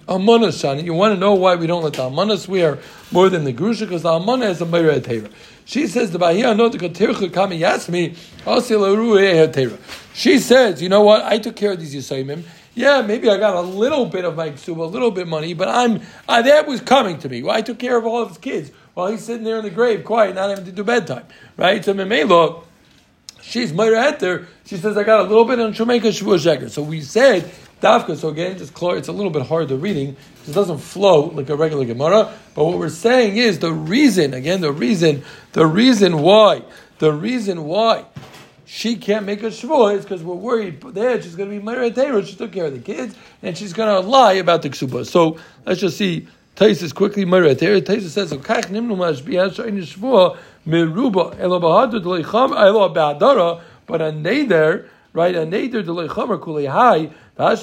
Amana 0.09 0.49
Shani. 0.49 0.85
You 0.85 0.95
want 0.95 1.15
to 1.15 1.21
know 1.21 1.35
why 1.35 1.57
we 1.57 1.67
don't 1.67 1.83
let 1.83 1.95
the 1.95 2.03
Amana 2.03 2.37
swear 2.37 2.79
more 3.11 3.29
than 3.29 3.45
the 3.45 3.53
Grusha? 3.53 3.81
Because 3.81 4.03
the 4.03 4.13
Amana 4.13 4.47
is 4.47 4.61
a 4.61 4.67
Meira 4.67 5.01
Teira. 5.01 5.31
She 5.65 5.87
says 5.87 6.11
the 6.11 6.19
Bahia 6.19 6.55
no 6.55 6.69
the 6.69 6.79
Kotircha 6.79 7.33
Kami 7.33 7.59
Yasmi 7.59 8.17
She 10.13 10.39
says, 10.39 10.83
you 10.83 10.89
know 10.89 11.03
what? 11.03 11.23
I 11.23 11.39
took 11.39 11.57
care 11.57 11.73
of 11.73 11.81
these 11.81 11.95
Yisayimim. 11.95 12.43
Yeah, 12.75 13.03
maybe 13.03 13.31
I 13.31 13.39
got 13.39 13.55
a 13.55 13.61
little 13.61 14.05
bit 14.05 14.25
of 14.25 14.35
my 14.35 14.51
ksuba, 14.51 14.79
a 14.79 14.83
little 14.85 15.13
bit 15.13 15.29
money, 15.29 15.55
but 15.55 15.69
I'm 15.69 16.03
uh, 16.29 16.43
that 16.43 16.67
was 16.67 16.81
coming 16.81 17.19
to 17.19 17.29
me. 17.29 17.43
Well, 17.43 17.55
I 17.55 17.63
took 17.63 17.79
care 17.79 17.97
of 17.97 18.05
all 18.05 18.23
of 18.23 18.31
his 18.31 18.39
kids 18.39 18.73
while 18.95 19.11
he's 19.11 19.25
sitting 19.25 19.45
there 19.45 19.59
in 19.59 19.65
the 19.65 19.71
grave, 19.71 20.05
quiet, 20.05 20.35
not 20.35 20.51
having 20.51 20.65
to 20.65 20.73
do 20.73 20.83
bedtime. 20.83 21.25
Right? 21.57 21.85
So 21.85 21.95
Memelo, 21.95 22.65
she's 23.41 23.73
Meira 23.73 24.13
Heter. 24.13 24.47
She 24.65 24.77
says 24.77 24.97
I 24.97 25.05
got 25.05 25.21
a 25.21 25.23
little 25.23 25.45
bit 25.45 25.61
on 25.61 25.73
Shemeka 25.73 26.03
Shavuot. 26.03 26.71
So 26.71 26.83
we 26.83 27.01
said 27.01 27.49
Dafka, 27.85 28.17
so 28.17 28.29
again, 28.29 28.57
just 28.57 28.73
clear, 28.73 28.97
it's 28.97 29.09
a 29.09 29.13
little 29.13 29.31
bit 29.31 29.43
hard 29.43 29.69
to 29.69 29.77
reading 29.77 30.17
because 30.33 30.49
it 30.49 30.55
doesn't 30.55 30.79
flow 30.79 31.27
like 31.27 31.51
a 31.51 31.57
regular 31.57 31.85
Gemara. 31.85 32.33
But 32.55 32.65
what 32.65 32.79
we're 32.79 32.89
saying 32.89 33.37
is 33.37 33.59
the 33.59 33.73
reason, 33.73 34.33
again, 34.33 34.63
the 34.63 34.73
reason, 34.73 35.23
the 35.53 35.67
reason 35.67 36.21
why, 36.21 36.63
the 36.99 37.13
reason 37.13 37.65
why 37.65 38.07
she 38.65 38.97
can't 38.97 39.27
make 39.27 39.43
a 39.43 39.47
shvuah 39.47 39.97
is 39.97 40.05
because 40.05 40.23
we're 40.23 40.35
worried 40.35 40.81
there 40.81 41.21
she's 41.21 41.37
going 41.37 41.51
to 41.51 41.61
be 41.61 41.63
Meretera. 41.63 42.27
She 42.27 42.35
took 42.35 42.53
care 42.53 42.65
of 42.65 42.73
the 42.73 42.81
kids 42.81 43.15
and 43.43 43.57
she's 43.57 43.73
going 43.73 44.03
to 44.03 44.09
lie 44.09 44.33
about 44.33 44.63
the 44.63 44.71
ksuba. 44.71 45.07
So 45.07 45.39
let's 45.67 45.81
just 45.81 45.99
see. 45.99 46.27
Taisus 46.57 46.95
quickly 46.95 47.25
Meretera. 47.25 47.83
Taisus 47.83 48.11
says, 48.11 48.33
"Kach 48.33 48.67
nimnu 48.67 48.97
mashbiya 48.97 49.51
shein 49.51 49.77
shvuah 49.79 50.39
meruba 50.67 51.39
elo 51.39 51.61
bahadu 51.61 52.01
deleicham 52.01 52.51
elo 52.57 52.89
ba'adara." 52.89 53.61
But 53.87 54.01
a 54.01 54.13
neder, 54.13 54.89
right? 55.13 55.35
A 55.35 55.41
neder 55.41 55.85
deleichamer 55.85 56.39
kulei 56.41 56.71
high 56.71 57.11
so 57.37 57.43
what 57.43 57.57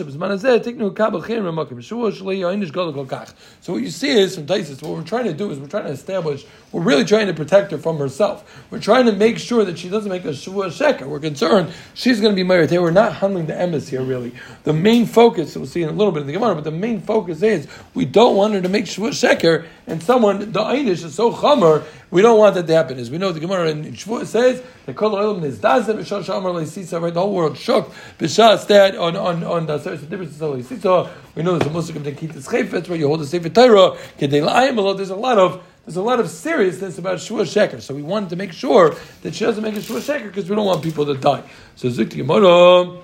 you 3.82 3.90
see 3.90 4.10
is 4.10 4.36
from 4.36 4.46
Taisus, 4.46 4.82
what 4.82 4.92
we're 4.92 5.04
trying 5.04 5.24
to 5.24 5.34
do 5.34 5.50
is 5.50 5.60
we're 5.60 5.68
trying 5.68 5.86
to 5.86 5.92
establish, 5.92 6.46
we're 6.74 6.82
really 6.82 7.06
trying 7.06 7.28
to 7.28 7.34
protect 7.34 7.72
her 7.72 7.78
from 7.78 7.98
herself. 7.98 8.66
We're 8.70 8.82
trying 8.82 9.06
to 9.06 9.14
make 9.14 9.38
sure 9.38 9.64
that 9.64 9.80
she 9.80 9.88
doesn't 9.88 10.10
make 10.10 10.26
a 10.26 10.32
shuvah 10.32 10.72
sheker. 10.72 11.08
We're 11.08 11.22
concerned 11.22 11.72
she's 11.94 12.20
going 12.20 12.34
to 12.34 12.36
be 12.36 12.44
married. 12.44 12.70
We're 12.70 12.92
not 12.92 13.16
handling 13.16 13.46
the 13.46 13.54
emes 13.54 13.88
here 13.88 14.02
really. 14.02 14.34
The 14.64 14.74
main 14.74 15.06
focus, 15.06 15.56
we'll 15.56 15.68
see 15.68 15.84
in 15.84 15.90
a 15.90 15.94
little 15.94 16.12
bit 16.12 16.20
in 16.20 16.28
the 16.28 16.34
Gemara, 16.34 16.56
but 16.56 16.66
the 16.66 16.72
main 16.72 17.00
focus 17.00 17.42
is 17.42 17.66
we 17.94 18.04
don't 18.04 18.36
want 18.36 18.54
her 18.54 18.62
to 18.62 18.68
make 18.68 18.84
shuvah 18.86 19.12
sheker, 19.12 19.66
and 19.88 20.04
someone, 20.04 20.52
the 20.52 20.60
einish 20.60 21.06
is 21.06 21.16
so 21.16 21.32
chamer, 21.32 21.86
we 22.12 22.22
don't 22.22 22.38
want 22.38 22.56
that 22.56 22.68
to 22.68 22.74
happen. 22.74 23.00
As 23.00 23.10
we 23.10 23.18
know, 23.18 23.32
the 23.32 23.40
Gemara 23.40 23.72
in 23.72 23.86
Shvuah 23.86 24.26
says, 24.26 24.62
the 24.86 24.94
whole 24.94 27.34
world 27.34 27.58
shook, 27.58 27.92
b'shas 28.20 28.68
that 28.68 28.98
on, 28.98 29.16
on 29.16 29.42
one 29.42 29.66
does. 29.66 29.88
It's 29.88 30.04
a 30.04 30.06
difference. 30.06 30.38
So 30.38 31.10
we 31.36 31.44
know 31.44 31.58
there's 31.58 31.72
a 31.72 31.74
muslim 31.74 32.04
that 32.04 32.18
keep 32.18 32.34
the 32.34 32.40
chayfetz 32.40 32.90
where 32.90 32.98
you 32.98 33.08
hold 33.08 33.22
the 33.22 33.26
sefer 33.26 33.50
Torah. 33.50 33.98
There's 34.18 35.10
a 35.10 35.16
lot 35.16 35.38
of 35.38 35.64
there's 35.86 35.96
a 35.96 36.02
lot 36.02 36.20
of 36.20 36.30
seriousness 36.30 37.00
about 37.00 37.20
Shua 37.20 37.42
Sheker. 37.42 37.82
So 37.82 37.96
we 37.96 38.04
wanted 38.04 38.30
to 38.30 38.36
make 38.36 38.54
sure 38.54 38.96
that 39.24 39.34
she 39.34 39.46
doesn't 39.46 39.64
make 39.64 39.76
a 39.76 39.82
Shua 39.82 40.00
Sheker 40.00 40.26
because 40.26 40.48
we 40.48 40.56
don't 40.56 40.68
want 40.68 40.84
people 40.84 41.08
to 41.08 41.16
die. 41.16 41.44
So 41.76 41.88
Zukti 41.88 42.18
Gemara. 42.18 43.02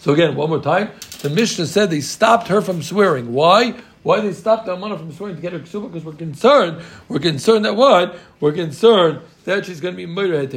So 0.00 0.12
again, 0.12 0.36
one 0.36 0.48
more 0.48 0.62
time. 0.62 0.90
The 1.22 1.30
Mishnah 1.30 1.66
said 1.66 1.90
they 1.90 2.00
stopped 2.00 2.46
her 2.48 2.60
from 2.60 2.82
swearing. 2.82 3.32
Why? 3.32 3.74
Why 4.02 4.20
they 4.20 4.32
stopped 4.32 4.66
the 4.66 4.74
Amana 4.74 4.96
from 4.96 5.12
swearing 5.12 5.36
to 5.36 5.42
get 5.42 5.52
her 5.52 5.58
ksuba? 5.58 5.92
Because 5.92 6.04
we're 6.04 6.12
concerned. 6.12 6.82
We're 7.08 7.18
concerned 7.18 7.64
that 7.64 7.76
what? 7.76 8.18
We're 8.40 8.52
concerned 8.52 9.20
that 9.48 9.64
she's 9.64 9.80
going 9.80 9.94
to 9.94 9.96
be 9.96 10.06
murdered. 10.06 10.52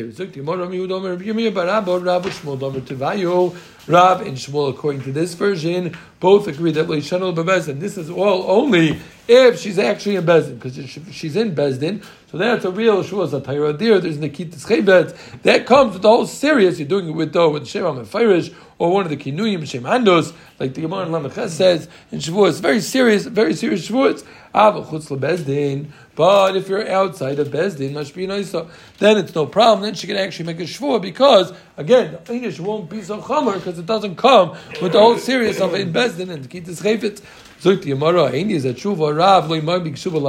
Rav 3.88 4.22
and 4.22 4.38
Shmuel, 4.38 4.70
according 4.70 5.02
to 5.02 5.12
this 5.12 5.34
version, 5.34 5.98
both 6.20 6.48
agree 6.48 6.72
that 6.74 6.88
Leishanol 6.88 7.34
Bebezdin. 7.36 7.80
This 7.80 7.98
is 7.98 8.10
all 8.10 8.44
only 8.52 9.00
if 9.28 9.60
she's 9.60 9.80
actually 9.80 10.18
in 10.18 10.26
Bezdin, 10.26 10.60
because 10.60 10.78
she's 11.16 11.36
in 11.36 11.56
Bezdin. 11.56 12.04
So 12.32 12.38
that's 12.38 12.64
a 12.64 12.72
real 12.72 13.04
Shuas 13.04 13.40
Atayra 13.40 13.78
Dir. 13.78 14.00
There's 14.00 14.18
Nikitas 14.18 14.66
Chebet. 14.66 15.42
That 15.42 15.66
comes 15.66 15.94
with 15.94 16.04
the 16.04 16.10
whole 16.10 16.28
serious. 16.28 16.78
You're 16.80 16.88
doing 16.88 17.10
it 17.10 17.12
with 17.12 17.34
though 17.34 17.50
with 17.50 17.64
Shemam 17.64 17.98
and 17.98 18.08
Firish 18.08 18.54
or 18.78 18.92
one 18.92 19.04
of 19.04 19.10
the 19.10 19.18
Kinuyim 19.18 19.68
Shem 19.68 19.84
Andos, 19.84 20.34
like 20.60 20.74
the 20.74 20.82
Gemara 20.82 21.06
in 21.06 21.12
Lamech 21.12 21.50
says 21.50 21.88
in 22.12 22.20
Shavuos. 22.20 22.62
Very 22.62 22.82
serious, 22.82 23.26
very 23.26 23.54
serious 23.54 23.88
Shavuos. 23.88 24.26
But 24.54 26.56
if 26.56 26.70
you're 26.70 26.90
outside 26.90 27.40
of 27.40 27.48
Bezdin. 27.48 28.70
Then 29.00 29.18
it's 29.18 29.36
no 29.36 29.46
problem. 29.46 29.84
Then 29.84 29.94
she 29.94 30.08
can 30.08 30.18
actually 30.18 30.46
make 30.46 30.60
a 30.60 30.64
shvua 30.64 31.02
because 31.02 31.54
again, 31.78 32.18
the 32.26 32.34
English 32.34 32.60
won't 32.60 32.90
be 32.90 33.02
so 33.02 33.22
chomer 33.22 33.56
because 33.56 33.80
it 33.80 33.86
doesn't 33.86 34.16
come 34.16 34.58
with 34.82 34.94
the 34.94 35.00
whole 35.00 35.18
series 35.18 35.62
of 35.62 35.74
in 35.74 35.94
Bezdin 35.94 36.30
and 36.30 36.50
Kitas 36.50 36.82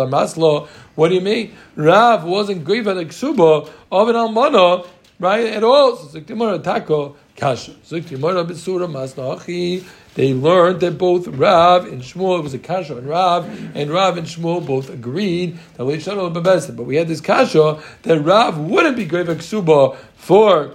a 0.03 0.07
maslo. 0.07 0.69
What 0.95 1.09
do 1.09 1.15
you 1.15 1.23
mean? 1.23 1.57
Rav 1.77 2.25
wasn't 2.25 2.65
at 2.87 2.95
the 2.95 3.07
ksuba 3.07 3.71
of 3.91 4.09
an 4.09 4.15
almana, 4.15 4.87
right? 5.19 5.47
At 5.47 5.65
all. 5.65 5.97
So 5.97 6.21
Zuk 6.21 6.27
the 6.27 6.35
Yamara 6.35 6.63
tako 6.63 7.17
kasha. 7.35 7.73
Zuk 7.73 8.07
the 8.07 8.17
Yamara 8.17 8.47
b'sura 8.47 8.87
masna 8.87 9.41
achi. 9.41 9.83
They 10.15 10.35
learned 10.35 10.81
that 10.81 10.99
both 10.99 11.27
Rav 11.27 11.87
and 11.87 12.03
Shmuel, 12.03 12.39
it 12.39 12.43
was 12.43 12.53
a 12.53 12.59
kasha 12.59 12.99
and 12.99 13.09
Rav, 13.09 13.47
and 13.75 13.91
Rav 13.91 14.19
and 14.19 14.27
Shmuel 14.27 14.65
both 14.67 14.91
agreed 14.91 15.59
that 15.75 15.85
Leishana 15.85 16.33
Bebesin. 16.33 16.77
But 16.77 16.85
we 16.85 16.97
had 16.97 17.09
this 17.09 17.21
kasha 17.21 17.83
that 18.03 18.21
Rav 18.21 18.59
wouldn't 18.59 18.97
be 18.97 19.07
grave 19.07 19.27
ksuba 19.27 19.97
for 20.17 20.75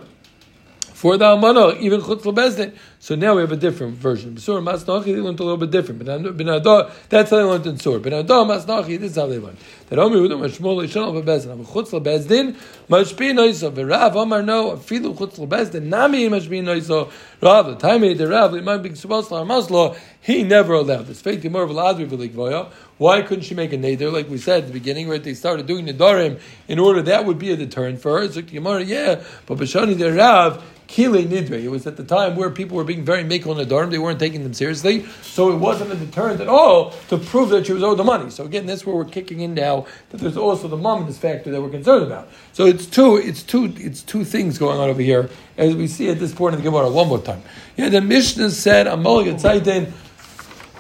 for 0.94 1.16
the 1.16 1.26
Almana, 1.26 1.80
even 1.80 2.02
Chutz. 2.02 2.74
So 3.08 3.16
now 3.16 3.36
we 3.36 3.40
have 3.40 3.54
a 3.54 3.56
different 3.56 3.96
version. 3.96 4.36
Besur 4.36 4.62
Masnachi, 4.62 5.06
they 5.06 5.22
learned 5.22 5.40
a 5.40 5.44
little 5.44 5.56
bit 5.56 5.72
different. 5.72 6.04
But 6.04 6.92
that's 7.08 7.30
how 7.30 7.38
they 7.38 7.44
learned 7.44 7.66
in 7.66 7.80
Sur. 7.80 8.00
But 8.00 8.12
Masnachi, 8.12 9.00
this 9.00 9.12
is 9.12 9.16
how 9.16 9.28
they 9.28 9.40
learned. 9.40 9.60
That 9.88 9.98
Omer 9.98 10.18
Yehuda 10.18 10.38
Mashmol 10.38 10.86
Yishon 10.86 11.24
Lebezdin. 11.24 11.52
Am 11.52 11.64
Chutz 11.64 11.92
Lebezdin, 11.92 12.58
Mashpi 12.90 13.32
Noiso. 13.32 13.72
V'Rav 13.72 14.14
Omar 14.14 14.42
no, 14.42 14.72
Afilu 14.72 15.16
Chutz 15.16 15.40
Lebezdin, 15.40 15.84
Nami 15.84 16.28
Mashpi 16.28 16.62
Noiso. 16.62 17.10
Rav, 17.40 17.68
the 17.68 17.76
time 17.76 18.02
the 18.02 18.28
Rav, 18.28 18.52
Liman 18.52 18.82
Big 18.84 18.96
Subas 18.96 19.30
Maslo, 19.30 19.98
he 20.20 20.44
never 20.44 20.74
allowed 20.74 21.06
this. 21.06 21.22
Fake 21.22 21.42
Timur 21.42 21.66
V'Ladri 21.66 22.10
V'Likvoya. 22.10 22.70
Why 22.98 23.22
couldn't 23.22 23.44
she 23.44 23.56
make 23.56 23.72
a 23.72 23.78
neder? 23.78 24.12
Like 24.12 24.28
we 24.30 24.38
said 24.38 24.64
at 24.64 24.68
the 24.68 24.74
beginning, 24.74 25.08
right? 25.08 25.24
They 25.24 25.34
started 25.34 25.66
doing 25.66 25.86
the 25.86 25.94
darim 25.94 26.42
in 26.68 26.78
order 26.78 27.02
that 27.04 27.24
would 27.24 27.40
be 27.40 27.52
a 27.52 27.56
deterrent 27.56 28.02
for 28.02 28.20
her. 28.20 28.28
Like 28.28 28.48
Gemara, 28.48 28.84
yeah, 28.84 29.24
but 29.46 29.60
Bashani 29.60 29.96
the 29.98 30.12
Rav, 30.12 30.62
Kile 30.88 31.24
Nidre. 31.28 31.62
It 31.64 31.70
was 31.70 31.86
at 31.86 31.96
the 31.96 32.04
time 32.04 32.36
where 32.36 32.50
people 32.50 32.76
were 32.76 32.84
being 32.84 32.97
very 33.04 33.24
makel 33.24 33.52
in 33.52 33.58
the 33.58 33.66
dorm. 33.66 33.90
they 33.90 33.98
weren't 33.98 34.20
taking 34.20 34.44
them 34.44 34.54
seriously, 34.54 35.06
so 35.22 35.52
it 35.52 35.56
wasn't 35.58 35.92
a 35.92 35.96
deterrent 35.96 36.42
at 36.42 36.48
all 36.48 36.92
to 37.10 37.18
prove 37.18 37.50
that 37.50 37.66
she 37.66 37.74
was 37.74 37.84
owed 37.84 37.98
the 37.98 38.04
money. 38.04 38.30
So 38.30 38.44
again, 38.46 38.66
that's 38.66 38.86
where 38.86 38.96
we're 38.96 39.06
kicking 39.06 39.42
in 39.42 39.54
now 39.54 39.86
that 40.10 40.18
there's 40.18 40.38
also 40.38 40.68
the 40.68 40.78
momentous 40.78 41.18
factor 41.18 41.52
that 41.52 41.62
we're 41.62 41.70
concerned 41.70 42.06
about. 42.06 42.30
So 42.54 42.66
it's 42.66 42.86
two, 42.86 43.18
it's 43.18 43.44
two, 43.44 43.74
it's 43.78 44.02
two 44.02 44.24
things 44.24 44.58
going 44.58 44.80
on 44.80 44.90
over 44.90 45.02
here 45.02 45.30
as 45.58 45.76
we 45.76 45.88
see 45.88 46.10
at 46.10 46.20
this 46.20 46.34
point 46.34 46.56
in 46.56 46.62
the 46.62 46.70
Gemara 46.70 46.90
one 46.90 47.08
more 47.08 47.22
time. 47.22 47.42
Yeah, 47.76 47.90
the 47.90 48.02
Mishnah 48.02 48.52
said 48.52 48.88
Amal 48.88 49.24
Yatzaitin. 49.24 49.92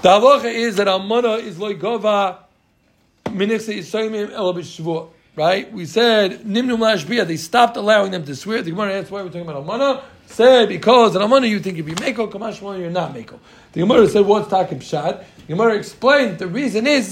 The 0.01 0.09
halacha 0.09 0.53
is 0.53 0.75
that 0.75 0.87
Almana 0.87 1.41
is 1.41 1.57
like 1.59 1.79
Gova 1.79 2.39
right? 5.35 5.71
We 5.71 5.85
said 5.85 6.41
Nimnum 6.41 6.79
Lashbia, 6.79 7.25
they 7.25 7.37
stopped 7.37 7.77
allowing 7.77 8.11
them 8.11 8.25
to 8.25 8.35
swear. 8.35 8.61
The 8.61 8.71
Gemara 8.71 8.93
asked 8.93 9.11
why 9.11 9.21
we're 9.21 9.29
talking 9.29 9.41
about 9.47 9.65
Almana. 9.65 10.03
Said 10.27 10.69
because 10.69 11.15
in 11.15 11.21
Almana 11.21 11.49
you 11.49 11.59
think 11.59 11.77
you'd 11.77 11.85
be 11.85 11.93
Meko, 11.93 12.29
Kamash 12.29 12.61
you're 12.79 12.91
not 12.91 13.13
Meko. 13.13 13.39
The 13.71 13.79
Gemara 13.79 14.07
said 14.07 14.25
what's 14.25 14.49
Takib 14.49 14.81
Shad? 14.81 15.25
The 15.47 15.53
Gemara 15.53 15.75
explained 15.75 16.37
the 16.37 16.47
reason 16.47 16.85
is 16.85 17.11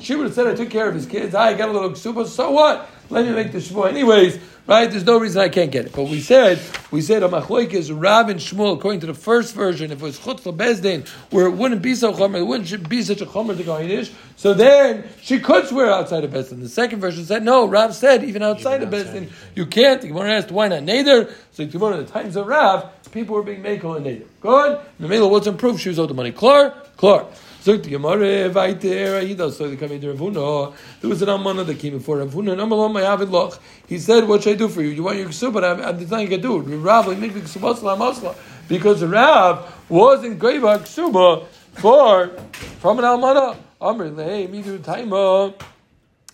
She 0.00 0.14
would 0.16 0.26
have 0.26 0.34
said 0.34 0.46
I 0.46 0.54
took 0.54 0.70
care 0.70 0.88
of 0.88 0.94
his 0.94 1.06
kids. 1.06 1.34
I 1.34 1.54
got 1.54 1.68
a 1.68 1.72
little 1.72 1.94
super. 1.94 2.26
So 2.26 2.50
what? 2.50 2.90
Let 3.10 3.26
me 3.26 3.32
make 3.32 3.52
the 3.52 3.58
shvuah 3.58 3.88
anyways. 3.88 4.38
Right? 4.66 4.90
There's 4.90 5.04
no 5.04 5.18
reason 5.18 5.42
I 5.42 5.50
can't 5.50 5.70
get 5.70 5.84
it. 5.84 5.92
But 5.92 6.04
we 6.04 6.20
said, 6.20 6.58
we 6.90 7.02
said 7.02 7.22
a 7.22 7.28
machloik 7.28 7.74
is 7.74 7.92
Rab 7.92 8.30
and 8.30 8.40
Shmuel, 8.40 8.78
according 8.78 9.00
to 9.00 9.06
the 9.06 9.12
first 9.12 9.54
version, 9.54 9.92
if 9.92 10.00
it 10.00 10.02
was 10.02 10.18
chutz 10.18 10.40
bezdin, 10.56 11.06
where 11.30 11.46
it 11.46 11.50
wouldn't 11.50 11.82
be 11.82 11.94
so 11.94 12.14
chomer, 12.14 12.38
it 12.38 12.44
wouldn't 12.44 12.88
be 12.88 13.02
such 13.02 13.20
a 13.20 13.26
chomer 13.26 13.54
to 13.54 13.62
go 13.62 13.76
Yiddish, 13.76 14.10
so 14.36 14.54
then 14.54 15.04
she 15.20 15.38
could 15.38 15.66
swear 15.66 15.90
outside 15.90 16.24
of 16.24 16.30
bezdin. 16.30 16.60
The 16.60 16.70
second 16.70 17.00
version 17.00 17.26
said, 17.26 17.42
no, 17.42 17.66
Rab 17.66 17.92
said, 17.92 18.24
even 18.24 18.42
outside 18.42 18.80
even 18.80 18.94
of 18.94 19.06
bezdin, 19.06 19.30
you 19.54 19.66
can't. 19.66 20.00
The 20.00 20.08
Gemara 20.08 20.32
asked, 20.32 20.50
why 20.50 20.68
not 20.68 20.82
Nader? 20.82 21.30
So 21.52 21.66
the 21.66 21.70
Gemara, 21.70 21.98
the 21.98 22.10
times 22.10 22.34
of 22.36 22.46
Rab, 22.46 22.90
people 23.12 23.34
were 23.34 23.42
being 23.42 23.62
makel 23.62 23.98
and 23.98 24.06
Nader. 24.06 24.26
Good? 24.40 24.80
The 24.98 25.08
Mela 25.08 25.28
wasn't 25.28 25.58
proof, 25.58 25.78
she 25.78 25.90
was 25.90 25.98
owed 25.98 26.08
the 26.08 26.14
money. 26.14 26.32
Clar? 26.32 26.70
Clar. 26.96 27.26
So 27.64 27.78
the 27.78 27.88
Gemara, 27.88 28.50
Vaiter, 28.50 29.22
Aida, 29.22 29.50
so 29.50 29.66
they 29.66 29.76
come 29.76 29.92
into 29.92 30.08
Ravuna. 30.12 30.74
There 31.00 31.08
was 31.08 31.22
an 31.22 31.30
Amana 31.30 31.64
that 31.64 31.78
came 31.78 31.96
before 31.96 32.18
Ravuna, 32.18 32.52
and 32.52 32.60
Amalam, 32.60 32.92
my 32.92 33.00
Avid 33.00 33.30
Loch. 33.30 33.58
He 33.86 33.98
said, 33.98 34.28
What 34.28 34.42
should 34.42 34.56
I 34.56 34.58
do 34.58 34.68
for 34.68 34.82
you? 34.82 34.88
You 34.88 35.02
want 35.02 35.16
your 35.16 35.28
Ksub, 35.28 35.54
but 35.54 35.64
I'm 35.64 35.80
nothing 35.80 36.30
I 36.30 36.36
do. 36.36 36.58
Rav, 36.58 37.18
make 37.18 37.32
the 37.32 37.40
Ksubasla 37.40 37.96
Masla. 37.96 38.36
Because 38.68 39.02
Rav 39.02 39.88
was 39.88 40.22
in 40.24 40.38
Greva 40.38 40.78
Ksuba 40.80 41.46
for, 41.76 42.36
from 42.80 42.98
an 42.98 43.06
Almana. 43.06 43.56
Amr, 43.80 44.14
hey, 44.14 44.46
Midu 44.46 44.78
Taima, 44.80 45.54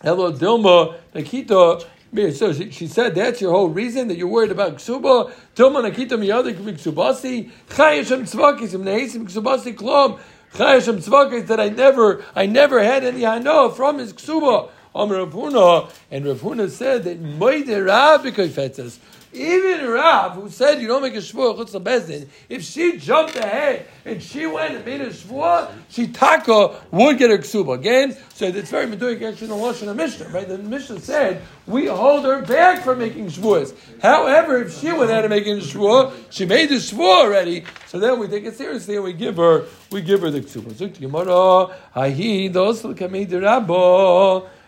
Hello 0.03 0.33
Dilma, 0.33 0.97
Nakita. 1.15 1.87
So 2.35 2.53
she, 2.53 2.73
she, 2.73 2.89
said 2.89 3.15
that's 3.15 3.41
your 3.41 3.53
whole 3.53 3.69
reason 3.69 4.09
that 4.09 4.17
you're 4.17 4.27
worried 4.27 4.51
about 4.51 4.79
ksuba. 4.79 5.33
Dilma 5.55 5.89
nakita 5.89 6.19
miyadi 6.19 6.57
ksubasi. 6.57 7.53
Chayeshem 7.69 8.23
tzvakisim 8.23 8.83
nehesim 8.83 9.29
ksubasi 9.29 9.77
klom. 9.77 10.19
Chayashim 10.55 10.97
Tzvaka 10.97 11.47
that 11.47 11.61
I 11.61 11.69
never, 11.69 12.25
I 12.35 12.47
never 12.47 12.83
had 12.83 13.05
any 13.05 13.21
hano 13.21 13.75
from 13.75 13.99
his 13.99 14.13
ksuba. 14.13 14.71
Amr 14.95 15.19
Rav 15.19 15.33
Huna, 15.33 15.91
and 16.11 16.27
Rav 16.27 16.41
Huna 16.41 16.69
said 16.71 17.05
that 17.05 17.23
Moide 17.23 17.87
Rav 17.87 18.23
because 18.23 18.99
even 19.33 19.87
Rav, 19.87 20.33
who 20.33 20.51
said 20.51 20.81
you 20.81 20.89
don't 20.89 21.03
make 21.03 21.15
a 21.15 21.19
shvuah 21.19 21.57
chutz 21.57 21.81
bezdin, 21.81 22.27
if 22.49 22.65
she 22.65 22.97
jumped 22.97 23.37
ahead 23.37 23.87
and 24.05 24.21
she 24.21 24.45
went 24.47 24.75
and 24.75 24.85
made 24.85 25.01
a 25.01 25.11
shvuah, 25.11 25.71
she 25.89 26.09
taka 26.09 26.81
would 26.91 27.17
get 27.17 27.31
a 27.31 27.39
ksuba 27.39 27.75
again. 27.77 28.17
So 28.35 28.47
it's 28.47 28.71
very 28.71 28.87
meduik 28.87 29.23
actually 29.23 29.45
in 29.45 29.51
the 29.51 29.55
Lashon 29.55 29.87
of 29.87 29.97
Mishnah, 29.97 30.31
right? 30.31 30.49
The 30.49 30.59
Mishnah 30.59 30.99
said 30.99 31.43
we 31.69 31.87
hold 31.87 32.25
her 32.25 32.43
back 32.43 32.83
from 32.83 32.99
making 32.99 33.27
shvuahs. 33.27 33.73
However, 34.03 34.63
if 34.63 34.77
she 34.81 34.91
went 34.91 35.13
out 35.13 35.25
and 35.25 35.31
making 35.31 35.59
a 35.59 35.61
shvuah, 35.61 36.13
she 36.31 36.45
made 36.45 36.71
the 36.71 36.77
shvuah 36.77 37.27
already. 37.27 37.65
So 37.87 38.01
then 38.01 38.19
we 38.19 38.27
take 38.27 38.45
it 38.45 38.57
seriously 38.57 38.97
and 38.97 39.05
we 39.05 39.13
give 39.13 39.37
her, 39.37 39.67
we 39.93 40.03
give 40.03 40.23
her 40.23 40.33
the 40.33 40.41
ksuba. 40.41 40.75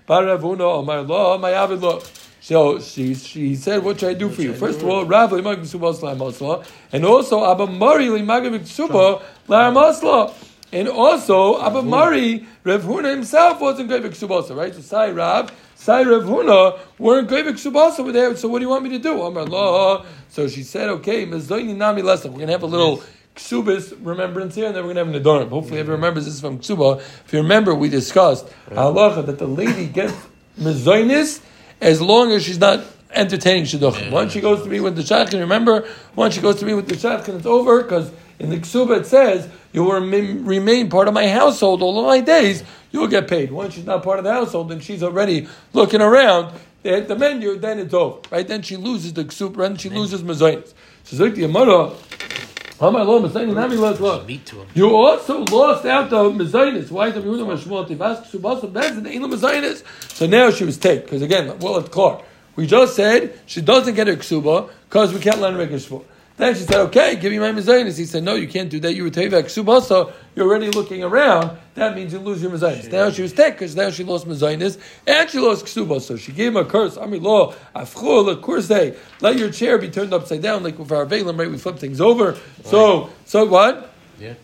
Zuk 0.09 0.23
Gemara, 0.23 0.32
ahi 0.32 0.40
dos 0.40 0.59
kamei 0.59 0.78
omar 0.78 0.99
oh 0.99 1.02
lo, 1.02 1.38
my 1.38 1.52
avid 1.52 1.80
lo. 1.80 2.02
So 2.40 2.80
she, 2.80 3.14
she 3.14 3.54
said, 3.54 3.85
What 3.85 4.00
should 4.00 4.09
I 4.09 4.14
do 4.14 4.28
for 4.28 4.42
you? 4.42 4.52
First 4.52 4.82
of 4.82 4.88
all, 4.88 5.04
Rav 5.04 5.30
Limag 5.30 5.59
Masla, 5.61 6.66
and 6.92 7.04
also 7.04 7.49
Abba 7.49 7.68
Mari 7.68 8.06
Limag 8.06 8.66
Suba 8.66 9.23
Masla. 9.49 10.35
And 10.73 10.88
also, 10.88 11.62
Abba 11.62 11.82
Mari, 11.82 12.47
Rav 12.64 12.82
Huna 12.82 13.11
himself 13.11 13.61
wasn't 13.61 13.90
Greivik 13.90 14.16
Subasa, 14.16 14.56
right? 14.56 14.75
So 14.75 14.80
Sai 14.80 15.11
Rav, 15.11 15.52
Sai 15.75 16.02
Rav 16.02 16.23
Huna 16.23 16.80
weren't 16.99 17.28
Greivik 17.28 17.61
Subasa 17.61 18.00
over 18.00 18.11
there. 18.11 18.35
So 18.37 18.49
what 18.49 18.59
do 18.59 18.64
you 18.64 18.71
want 18.71 18.82
me 18.82 18.90
to 18.90 18.99
do? 18.99 19.21
Oh 19.21 19.26
Amar 19.26 19.44
Allah. 19.44 20.06
So 20.30 20.49
she 20.49 20.62
said, 20.62 20.88
okay, 20.88 21.26
Mazoini 21.26 21.76
Nami 21.76 22.00
lesson. 22.00 22.32
We're 22.32 22.38
going 22.38 22.49
to 22.49 22.52
have 22.54 22.62
a 22.62 22.66
little 22.66 23.02
Ksubis 23.36 23.96
remembrance 24.04 24.54
here, 24.54 24.66
and 24.66 24.76
then 24.76 24.86
we're 24.86 24.94
going 24.94 25.06
to 25.06 25.12
have 25.12 25.22
Nadorim. 25.22 25.48
Hopefully, 25.48 25.80
everyone 25.80 26.00
remembers 26.00 26.26
this 26.26 26.40
from 26.40 26.58
Ksuba. 26.58 26.98
If 26.98 27.32
you 27.32 27.40
remember, 27.40 27.74
we 27.74 27.88
discussed 27.88 28.46
halacha 28.68 29.24
that 29.26 29.38
the 29.38 29.46
lady 29.46 29.86
gets 29.86 30.14
Mazoinis 30.58 31.40
as 31.80 32.00
long 32.00 32.30
as 32.32 32.44
she's 32.44 32.58
not 32.58 32.84
entertaining 33.10 33.64
shidduchim. 33.64 34.10
Once 34.10 34.32
she 34.32 34.40
goes 34.40 34.62
to 34.62 34.68
meet 34.68 34.80
with 34.80 34.96
the 34.96 35.02
shadchan, 35.02 35.40
remember, 35.40 35.88
once 36.14 36.34
she 36.34 36.40
goes 36.40 36.56
to 36.60 36.66
meet 36.66 36.74
with 36.74 36.88
the 36.88 36.94
shadchan, 36.94 37.36
it's 37.36 37.46
over 37.46 37.82
because 37.82 38.10
in 38.38 38.50
the 38.50 38.58
ksuba 38.58 39.00
it 39.00 39.06
says 39.06 39.48
you 39.72 39.84
will 39.84 40.00
remain 40.00 40.90
part 40.90 41.08
of 41.08 41.14
my 41.14 41.28
household 41.28 41.82
all 41.82 41.98
of 42.00 42.06
my 42.06 42.20
days. 42.20 42.62
You'll 42.90 43.08
get 43.08 43.28
paid. 43.28 43.50
Once 43.50 43.74
she's 43.74 43.86
not 43.86 44.02
part 44.02 44.18
of 44.18 44.24
the 44.24 44.32
household, 44.32 44.70
and 44.70 44.82
she's 44.82 45.02
already 45.02 45.48
looking 45.72 46.02
around 46.02 46.54
at 46.84 47.08
the 47.08 47.16
menu, 47.16 47.56
then 47.56 47.78
it's 47.78 47.94
over. 47.94 48.20
Right? 48.30 48.46
Then 48.46 48.60
she 48.60 48.76
loses 48.76 49.14
the 49.14 49.24
ksuba, 49.24 49.64
and 49.64 49.80
she 49.80 49.88
loses 49.88 50.22
mazonis. 50.22 50.74
So 51.04 51.16
Zik 51.16 51.34
the 51.34 51.44
Amara, 51.44 51.92
How 52.82 52.88
am 52.88 52.96
I 52.96 53.02
low? 53.02 53.22
Mezainis, 53.22 53.54
not 53.54 53.70
me 53.70 53.76
lost 53.76 54.00
low. 54.00 54.24
Meat 54.24 54.44
to 54.46 54.56
him. 54.56 54.66
You 54.74 54.96
also 54.96 55.44
lost 55.44 55.86
out 55.86 56.10
the 56.10 56.16
mezainis. 56.16 56.90
Why 56.90 57.06
is 57.06 57.14
the 57.14 57.20
Yehuda 57.20 57.46
Mashmuel 57.46 57.88
Tivas 57.88 58.26
Ksubasa 58.26 58.72
Bezin 58.72 59.06
Ain't 59.06 59.22
mezainis? 59.22 59.84
So 60.12 60.26
now 60.26 60.50
she 60.50 60.64
was 60.64 60.78
take 60.78 61.04
because 61.04 61.22
again, 61.22 61.56
well, 61.60 61.76
it's 61.78 61.90
clear. 61.90 62.18
We 62.56 62.66
just 62.66 62.96
said 62.96 63.38
she 63.46 63.60
doesn't 63.60 63.94
get 63.94 64.08
her 64.08 64.16
ksuba 64.16 64.68
because 64.88 65.14
we 65.14 65.20
can't 65.20 65.38
her 65.38 65.52
make 65.52 65.70
shvur. 65.70 66.02
Then 66.36 66.54
she 66.54 66.62
said, 66.62 66.80
"Okay, 66.86 67.16
give 67.16 67.30
me 67.30 67.38
my 67.38 67.52
mezainis." 67.52 67.98
He 67.98 68.06
said, 68.06 68.24
"No, 68.24 68.34
you 68.34 68.48
can't 68.48 68.70
do 68.70 68.80
that. 68.80 68.94
You 68.94 69.04
were 69.04 69.10
teva 69.10 69.42
ksuba, 69.42 69.82
so 69.82 70.12
you're 70.34 70.48
already 70.48 70.70
looking 70.70 71.04
around. 71.04 71.58
That 71.74 71.94
means 71.94 72.12
you 72.12 72.18
lose 72.18 72.42
your 72.42 72.50
mezainis." 72.50 72.90
Now 72.90 73.10
she 73.10 73.22
was 73.22 73.32
because 73.32 73.76
now 73.76 73.90
she 73.90 74.02
lost 74.02 74.26
mezainis 74.26 74.78
and 75.06 75.28
she 75.28 75.38
lost 75.38 75.66
ksuba. 75.66 76.00
So 76.00 76.16
she 76.16 76.32
gave 76.32 76.48
him 76.48 76.56
a 76.56 76.64
curse. 76.64 76.96
Ami 76.96 77.18
lo 77.18 77.54
afchul 77.76 78.40
kurse. 78.40 78.96
Let 79.20 79.36
your 79.36 79.50
chair 79.50 79.78
be 79.78 79.90
turned 79.90 80.14
upside 80.14 80.42
down, 80.42 80.62
like 80.62 80.78
with 80.78 80.90
our 80.90 81.06
velim, 81.06 81.38
right? 81.38 81.50
We 81.50 81.58
flip 81.58 81.78
things 81.78 82.00
over. 82.00 82.36
So, 82.64 83.10
so 83.26 83.44
what? 83.44 83.92
Yeah. 84.18 84.34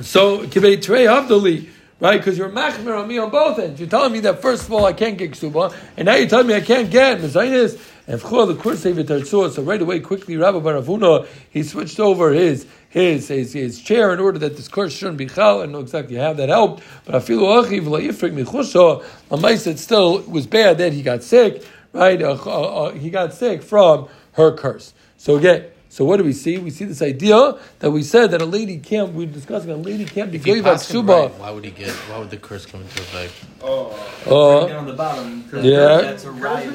So 0.00 0.40
kibei 0.46 0.82
trei 0.82 1.04
avdali, 1.06 1.68
right? 2.00 2.18
Because 2.18 2.36
you're 2.36 2.50
machmer 2.50 3.00
on 3.00 3.08
me 3.08 3.18
on 3.18 3.30
both 3.30 3.58
ends. 3.58 3.80
You're 3.80 3.88
telling 3.88 4.12
me 4.12 4.20
that 4.20 4.42
first 4.42 4.64
of 4.64 4.72
all 4.72 4.84
I 4.84 4.92
can't 4.92 5.16
get 5.16 5.30
ksuba, 5.30 5.74
and 5.96 6.06
now 6.06 6.16
you're 6.16 6.28
telling 6.28 6.48
me 6.48 6.54
I 6.54 6.60
can't 6.60 6.90
get 6.90 7.18
mezainis. 7.20 7.78
And. 8.08 8.20
So 8.20 9.62
right 9.62 9.82
away, 9.82 10.00
quickly, 10.00 10.36
Rabbi 10.36 10.58
Baravuna 10.58 11.26
he 11.50 11.62
switched 11.62 11.98
over 11.98 12.32
his 12.32 12.66
his 12.88 13.28
his, 13.28 13.52
his 13.52 13.80
chair 13.80 14.12
in 14.12 14.20
order 14.20 14.38
that 14.38 14.56
this 14.56 14.68
curse 14.68 14.92
shouldn't 14.92 15.18
be 15.18 15.26
chal. 15.26 15.62
I 15.62 15.66
know 15.66 15.80
exactly 15.80 16.16
how 16.16 16.32
that 16.34 16.48
helped, 16.48 16.82
but 17.04 17.16
I 17.16 17.20
feel 17.20 17.40
achiv 17.40 17.82
la'ifrik 17.82 18.32
michusha. 18.32 19.04
Lamais 19.30 19.66
it 19.66 19.78
still 19.78 20.20
was 20.22 20.46
bad 20.46 20.78
that 20.78 20.92
he 20.92 21.02
got 21.02 21.22
sick, 21.22 21.64
right? 21.92 22.20
Uh, 22.22 22.38
uh, 22.46 22.50
uh, 22.50 22.92
he 22.92 23.10
got 23.10 23.34
sick 23.34 23.62
from 23.62 24.08
her 24.32 24.52
curse. 24.52 24.94
So 25.16 25.36
again. 25.36 25.75
So 25.96 26.04
what 26.04 26.18
do 26.18 26.24
we 26.24 26.34
see? 26.34 26.58
We 26.58 26.68
see 26.68 26.84
this 26.84 27.00
idea 27.00 27.54
that 27.78 27.90
we 27.90 28.02
said 28.02 28.32
that 28.32 28.42
a 28.42 28.44
lady 28.44 28.76
can't. 28.76 29.14
We're 29.14 29.26
discussing 29.26 29.70
a 29.70 29.76
lady 29.76 30.04
can't 30.04 30.30
be 30.30 30.36
gave 30.36 30.66
out 30.66 30.82
suba. 30.82 31.12
Right, 31.12 31.34
why 31.38 31.50
would 31.50 31.64
he 31.64 31.70
get? 31.70 31.88
Why 31.88 32.18
would 32.18 32.28
the 32.28 32.36
curse 32.36 32.66
come 32.66 32.82
into 32.82 33.00
effect? 33.00 33.32
Oh, 33.62 33.86
uh, 34.26 34.66
right 34.66 34.76
on 34.76 34.84
the 34.84 34.92
bottom. 34.92 35.48
Yeah, 35.54 36.02
that's 36.02 36.24
a 36.24 36.32
riot. 36.32 36.74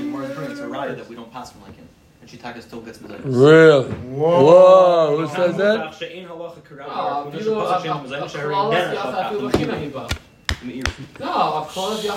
It's 0.49 0.59
a 0.59 0.67
riot 0.67 0.97
that 0.97 1.07
we 1.07 1.15
don't 1.15 1.31
pass 1.31 1.51
from 1.51 1.61
like 1.61 1.75
him. 1.75 1.87
And 2.21 2.29
Shitaka 2.31 2.63
still 2.63 2.81
gets 2.81 2.97
medayas. 2.97 3.21
Really? 3.23 3.91
Whoa! 3.91 5.17
Who 5.17 5.27
says 5.27 5.55
that? 5.57 5.81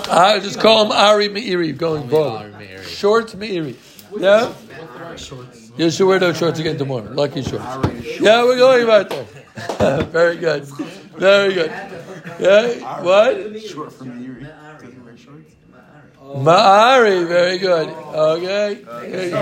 I 0.09 0.39
just 0.39 0.59
call 0.59 0.85
him 0.85 0.91
Ari 0.91 1.29
Meiri, 1.29 1.77
going 1.77 2.09
forward. 2.09 2.55
Short 2.87 3.27
Meiri. 3.33 3.75
Yeah? 4.17 4.51
Shorts. 5.17 5.64
You 5.77 5.91
should 5.91 6.07
wear 6.07 6.19
those 6.19 6.37
shorts 6.37 6.59
again 6.59 6.77
tomorrow. 6.77 7.11
Lucky 7.11 7.41
shorts. 7.41 7.65
Yeah, 8.19 8.43
we're 8.43 8.57
going 8.57 8.83
about 8.83 9.09
that. 9.09 10.09
Very 10.11 10.37
good. 10.37 10.63
Very 10.65 11.53
good. 11.53 11.71
Yeah. 12.39 13.01
What? 13.01 13.61
Short 13.61 13.91
from 13.91 14.23
the. 14.23 14.45
Does 14.79 14.93
he 14.93 14.99
wear 14.99 15.17
shorts? 15.17 15.55
Ma'ari, 16.35 17.25
very 17.27 17.57
good. 17.57 17.87
Okay. 17.87 18.75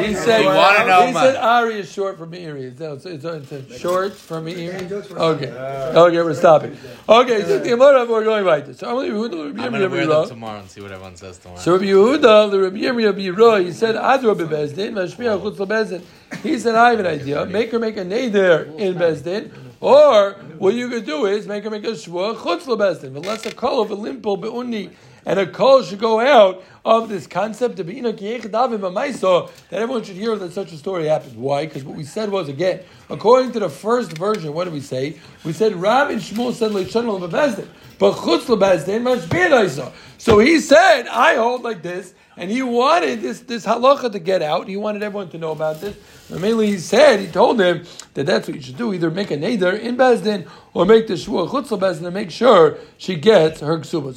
He 0.05 0.13
said, 0.13 0.41
You 0.41 0.47
wanna 0.47 0.85
know 0.85 1.07
he 1.07 1.13
said 1.13 1.35
Ari 1.37 1.79
is 1.79 1.91
short 1.91 2.17
for 2.17 2.27
Meiri. 2.27 2.79
It's, 2.79 3.05
it's, 3.05 3.25
it's, 3.25 3.51
it's 3.51 3.79
short 3.79 4.13
for 4.13 4.39
Meiri. 4.39 4.91
Okay. 5.11 5.51
Okay, 5.51 6.21
we're 6.21 6.33
stopping. 6.35 6.77
Okay, 7.09 7.41
so 7.41 7.57
the 7.59 7.67
Gemara, 7.67 8.05
we're 8.05 8.23
going 8.23 8.45
right. 8.45 8.75
So 8.75 8.87
I'm 8.87 8.95
going 8.95 9.31
to 9.31 9.63
I'm 9.63 9.71
wear 9.71 10.05
them 10.05 10.27
tomorrow 10.27 10.59
and 10.59 10.69
see 10.69 10.81
what 10.81 10.91
everyone 10.91 11.15
says 11.15 11.39
tomorrow. 11.39 11.59
So 11.59 11.73
Rabbi 11.73 11.85
Yehuda, 11.85 12.51
the 12.51 12.59
Rabbi 12.59 12.77
Yirmiyah 12.77 13.13
Biro, 13.13 13.63
he 13.63 13.71
said, 13.71 13.95
Adra 13.95 14.35
bebezdin, 14.35 14.93
mashmiya 14.93 15.41
oh. 15.41 15.51
chutz 15.51 15.57
lebezdin. 15.57 16.03
He 16.43 16.59
said, 16.59 16.75
I 16.75 16.91
have 16.91 16.99
an 16.99 17.07
idea. 17.07 17.45
Make 17.45 17.71
her 17.71 17.79
make 17.79 17.97
a 17.97 18.05
neder 18.05 18.77
in 18.79 18.95
bezdin, 18.95 19.51
or 19.79 20.33
what 20.57 20.75
you 20.75 20.89
could 20.89 21.05
do 21.05 21.25
is 21.25 21.47
make 21.47 21.63
her 21.63 21.69
make 21.69 21.83
a 21.85 21.91
shvua 21.91 22.35
chutz 22.35 22.65
lebezdin. 22.65 23.15
Unless 23.15 23.47
a 23.47 23.51
kol 23.53 23.81
of 23.81 23.89
a 23.89 23.95
limpel 23.95 24.39
be'uni, 24.39 24.91
and 25.25 25.39
a 25.39 25.47
call 25.47 25.83
should 25.83 25.99
go 25.99 26.19
out 26.19 26.63
of 26.85 27.07
this 27.09 27.27
concept 27.27 27.79
of 27.79 27.87
that 27.87 29.49
everyone 29.71 30.03
should 30.03 30.15
hear 30.15 30.35
that 30.35 30.51
such 30.51 30.71
a 30.73 30.77
story 30.77 31.07
happened. 31.07 31.37
Why? 31.37 31.65
Because 31.65 31.83
what 31.83 31.95
we 31.95 32.03
said 32.03 32.29
was, 32.29 32.49
again, 32.49 32.81
according 33.09 33.53
to 33.53 33.59
the 33.59 33.69
first 33.69 34.17
version, 34.17 34.53
what 34.53 34.65
did 34.65 34.73
we 34.73 34.81
say? 34.81 35.17
We 35.45 35.53
said, 35.53 35.75
Rav 35.75 36.09
and 36.09 36.21
Shmuel 36.21 36.53
said, 36.53 36.71
le'shanu 36.71 37.19
lebezdin. 37.19 37.67
But 37.97 38.15
chutz 38.15 38.45
lebezdin, 38.45 39.03
mashmiya 39.03 39.91
So 40.17 40.39
he 40.39 40.59
said, 40.59 41.07
I 41.07 41.35
hold 41.35 41.63
like 41.63 41.81
this, 41.81 42.13
and 42.35 42.49
he 42.49 42.61
wanted 42.61 43.21
this, 43.21 43.41
this 43.41 43.65
halacha 43.65 44.11
to 44.11 44.19
get 44.19 44.41
out. 44.41 44.67
He 44.67 44.75
wanted 44.77 45.03
everyone 45.03 45.29
to 45.29 45.37
know 45.37 45.51
about 45.51 45.81
this. 45.81 45.95
And 46.29 46.41
mainly 46.41 46.67
he 46.67 46.77
said, 46.77 47.19
he 47.19 47.27
told 47.27 47.61
him 47.61 47.85
that 48.15 48.25
that's 48.25 48.47
what 48.47 48.55
you 48.55 48.61
should 48.61 48.77
do. 48.77 48.93
Either 48.93 49.11
make 49.11 49.29
a 49.31 49.37
neder 49.37 49.79
in 49.79 49.97
Bezdin 49.97 50.47
or 50.73 50.85
make 50.85 51.07
the 51.07 51.13
shvua 51.13 51.47
chutz 51.47 51.69
Bezdin 51.77 52.05
and 52.05 52.13
make 52.13 52.31
sure 52.31 52.77
she 52.97 53.15
gets 53.15 53.59
her 53.59 53.77
ksuba. 53.79 54.13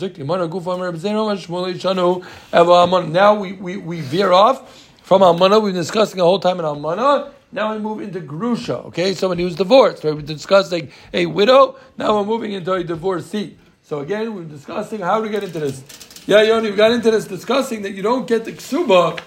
Now 3.10 3.34
we, 3.34 3.52
we, 3.52 3.76
we 3.76 4.00
veer 4.00 4.32
off 4.32 4.90
from 5.02 5.20
Almana. 5.20 5.62
We've 5.62 5.74
been 5.74 5.82
discussing 5.82 6.18
the 6.18 6.24
whole 6.24 6.40
time 6.40 6.58
in 6.58 6.64
Almana. 6.64 7.32
Now 7.52 7.72
we 7.74 7.78
move 7.78 8.00
into 8.00 8.20
Grusha, 8.20 8.86
okay? 8.86 9.14
Somebody 9.14 9.42
who's 9.42 9.54
divorced. 9.54 10.04
Right? 10.04 10.14
We're 10.14 10.22
discussing 10.22 10.90
a 11.12 11.26
widow. 11.26 11.76
Now 11.96 12.18
we're 12.18 12.24
moving 12.24 12.52
into 12.52 12.72
a 12.72 12.82
divorcee. 12.82 13.56
So 13.82 14.00
again, 14.00 14.34
we're 14.34 14.44
discussing 14.44 15.00
how 15.00 15.22
to 15.22 15.28
get 15.28 15.44
into 15.44 15.60
this. 15.60 15.84
Yeah, 16.26 16.42
Yoni, 16.42 16.70
we 16.70 16.76
got 16.76 16.90
into 16.90 17.12
this 17.12 17.24
discussing 17.24 17.82
that 17.82 17.92
you 17.92 18.02
don't 18.02 18.26
get 18.26 18.44
the 18.44 18.50
ksuba 18.52 19.20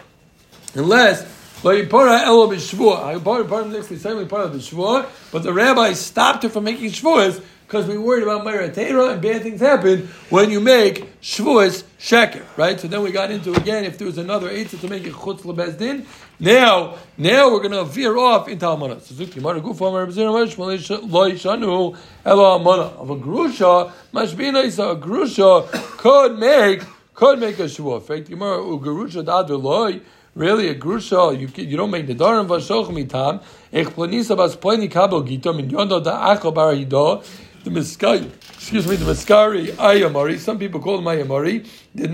unless 0.76 1.24
elo 1.64 2.50
b'shvua. 2.50 3.24
Part 3.24 4.46
of 4.46 4.54
the 4.54 5.10
but 5.32 5.44
the 5.44 5.54
rabbi 5.54 5.94
stopped 5.94 6.44
her 6.44 6.50
from 6.50 6.66
making 6.66 6.92
shvuas 6.92 7.42
because 7.70 7.86
we 7.86 8.00
worried 8.00 8.24
about 8.24 8.44
Meratera 8.44 9.14
and 9.14 9.22
bad 9.22 9.44
things 9.44 9.62
happen 9.62 10.08
when 10.32 10.50
you 10.50 10.60
make 10.60 11.22
shvuas 11.22 11.84
sheker, 12.00 12.44
right? 12.58 12.80
So 12.80 12.88
then 12.88 13.04
we 13.04 13.12
got 13.12 13.30
into 13.30 13.54
again 13.54 13.84
if 13.84 13.96
there 14.00 14.08
was 14.08 14.18
another 14.18 14.50
eitzah 14.50 14.82
to 14.82 14.88
make 14.88 15.06
it 15.06 15.14
chutz 15.14 15.42
lebezdin. 15.42 16.04
Now, 16.40 16.96
now 17.16 17.52
we're 17.52 17.60
going 17.60 17.74
to 17.74 17.84
veer 17.84 18.18
off 18.18 18.48
into 18.48 18.66
almana. 18.66 19.00
Suzuki 19.00 19.40
Mara 19.40 19.62
Gufa 19.62 19.82
Lo 19.82 21.30
Yishanu 21.30 21.96
Elo 22.26 22.58
Almana 22.58 22.98
of 22.98 23.12
a 23.12 23.16
grusha 23.16 23.92
mashbina 24.12 24.66
isa 24.66 24.86
a 24.86 24.96
grusha 24.96 25.70
could 25.98 26.40
make 26.40 26.82
could 27.14 27.38
make 27.38 27.60
a 27.60 27.66
shvua. 27.66 28.02
Fact 28.02 28.32
Gemara 28.32 28.58
ugerusha 28.58 29.24
dadu 29.24 29.62
loy. 29.62 30.02
Really, 30.36 30.70
a 30.70 30.76
grusha, 30.76 31.38
you, 31.38 31.50
you 31.64 31.76
don't 31.76 31.90
make 31.90 32.08
the 32.08 32.16
darim 32.16 32.48
vashoch 32.48 32.88
mitam. 32.88 33.44
Ech 33.74 33.88
planisa 33.88 34.38
bas 34.38 34.56
pleni 34.56 34.90
kabel 34.90 35.22
gito 35.24 35.52
min 35.54 35.70
yondo 35.70 36.00
da 36.02 36.34
acho 36.34 36.54
bar 36.54 36.74
hido. 36.74 37.24
The 37.62 37.72
miskari, 37.72 38.32
excuse 38.54 38.88
me, 38.88 38.96
the 38.96 39.06
miskari 39.06 39.68
ayamari. 39.74 40.40
Some 40.40 40.58
people 40.58 40.80
call 40.80 40.98
him 41.00 41.04
ayamari. 41.04 41.68
Did 41.94 42.12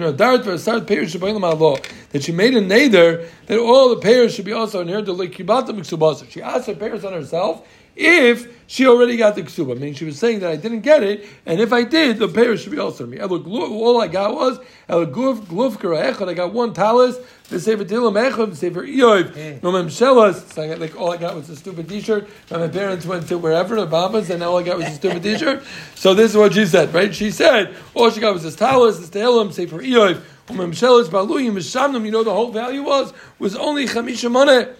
bring 1.19 1.35
law 1.39 1.77
that 2.11 2.23
she 2.23 2.31
made 2.31 2.55
a 2.55 2.61
neder 2.61 3.29
that 3.45 3.59
all 3.59 3.89
the 3.89 4.01
payers 4.01 4.33
should 4.33 4.45
be 4.45 4.53
also 4.53 4.81
inherited 4.81 5.13
like 5.13 5.31
kibata. 5.33 6.31
She 6.31 6.41
asked 6.41 6.65
her 6.65 6.73
payers 6.73 7.05
on 7.05 7.13
herself 7.13 7.67
if 7.95 8.55
she 8.67 8.87
already 8.87 9.15
got 9.15 9.35
the 9.35 9.43
ksuba. 9.43 9.75
I 9.75 9.79
mean, 9.79 9.93
she 9.93 10.05
was 10.05 10.17
saying 10.17 10.39
that 10.39 10.49
I 10.49 10.55
didn't 10.55 10.81
get 10.81 11.03
it, 11.03 11.25
and 11.45 11.59
if 11.61 11.71
I 11.71 11.83
did, 11.83 12.17
the 12.17 12.27
payers 12.27 12.61
should 12.61 12.71
be 12.71 12.79
also 12.79 13.05
me. 13.05 13.19
All 13.19 14.01
I 14.01 14.07
got 14.07 14.33
was 14.33 14.59
el 14.89 15.05
guf 15.05 15.39
gluf 15.45 15.77
echad. 15.77 16.27
I 16.27 16.33
got 16.33 16.51
one 16.51 16.73
talis. 16.73 17.17
The 17.49 17.59
sefer 17.59 17.85
tilam 17.85 18.13
echad. 18.13 18.49
The 18.49 18.55
sefer 18.55 18.83
iyov. 18.83 19.61
No 19.61 19.71
memshelas. 19.71 20.51
So 20.53 20.63
I 20.63 20.67
got 20.69 20.79
like 20.79 20.99
all 20.99 21.13
I 21.13 21.17
got 21.17 21.35
was 21.35 21.49
a 21.49 21.55
stupid 21.55 21.87
T-shirt. 21.87 22.27
And 22.49 22.61
my 22.61 22.67
parents 22.67 23.05
went 23.05 23.27
to 23.27 23.37
wherever 23.37 23.75
the 23.75 23.85
Bahamas, 23.85 24.29
and 24.31 24.41
all 24.41 24.57
I 24.57 24.63
got 24.63 24.77
was 24.77 24.87
a 24.87 24.95
stupid 24.95 25.21
T-shirt. 25.23 25.63
So 25.93 26.13
this 26.13 26.31
is 26.31 26.37
what 26.37 26.53
she 26.53 26.65
said, 26.65 26.93
right? 26.93 27.13
She 27.13 27.31
said 27.31 27.75
all 27.93 28.09
she 28.09 28.19
got 28.19 28.33
was 28.33 28.43
this 28.43 28.55
talis, 28.55 28.97
this 28.97 29.09
tehillim, 29.09 29.53
sefer 29.53 29.79
iyov. 29.79 30.21
Memshelas 30.47 31.05
baluyim 31.05 31.53
mishamnum. 31.53 32.03
You 32.03 32.11
know 32.11 32.23
the 32.23 32.33
whole 32.33 32.51
value 32.51 32.81
was 32.81 33.13
was 33.37 33.55
only 33.55 33.85
chamisha 33.85 34.31
money. 34.31 34.71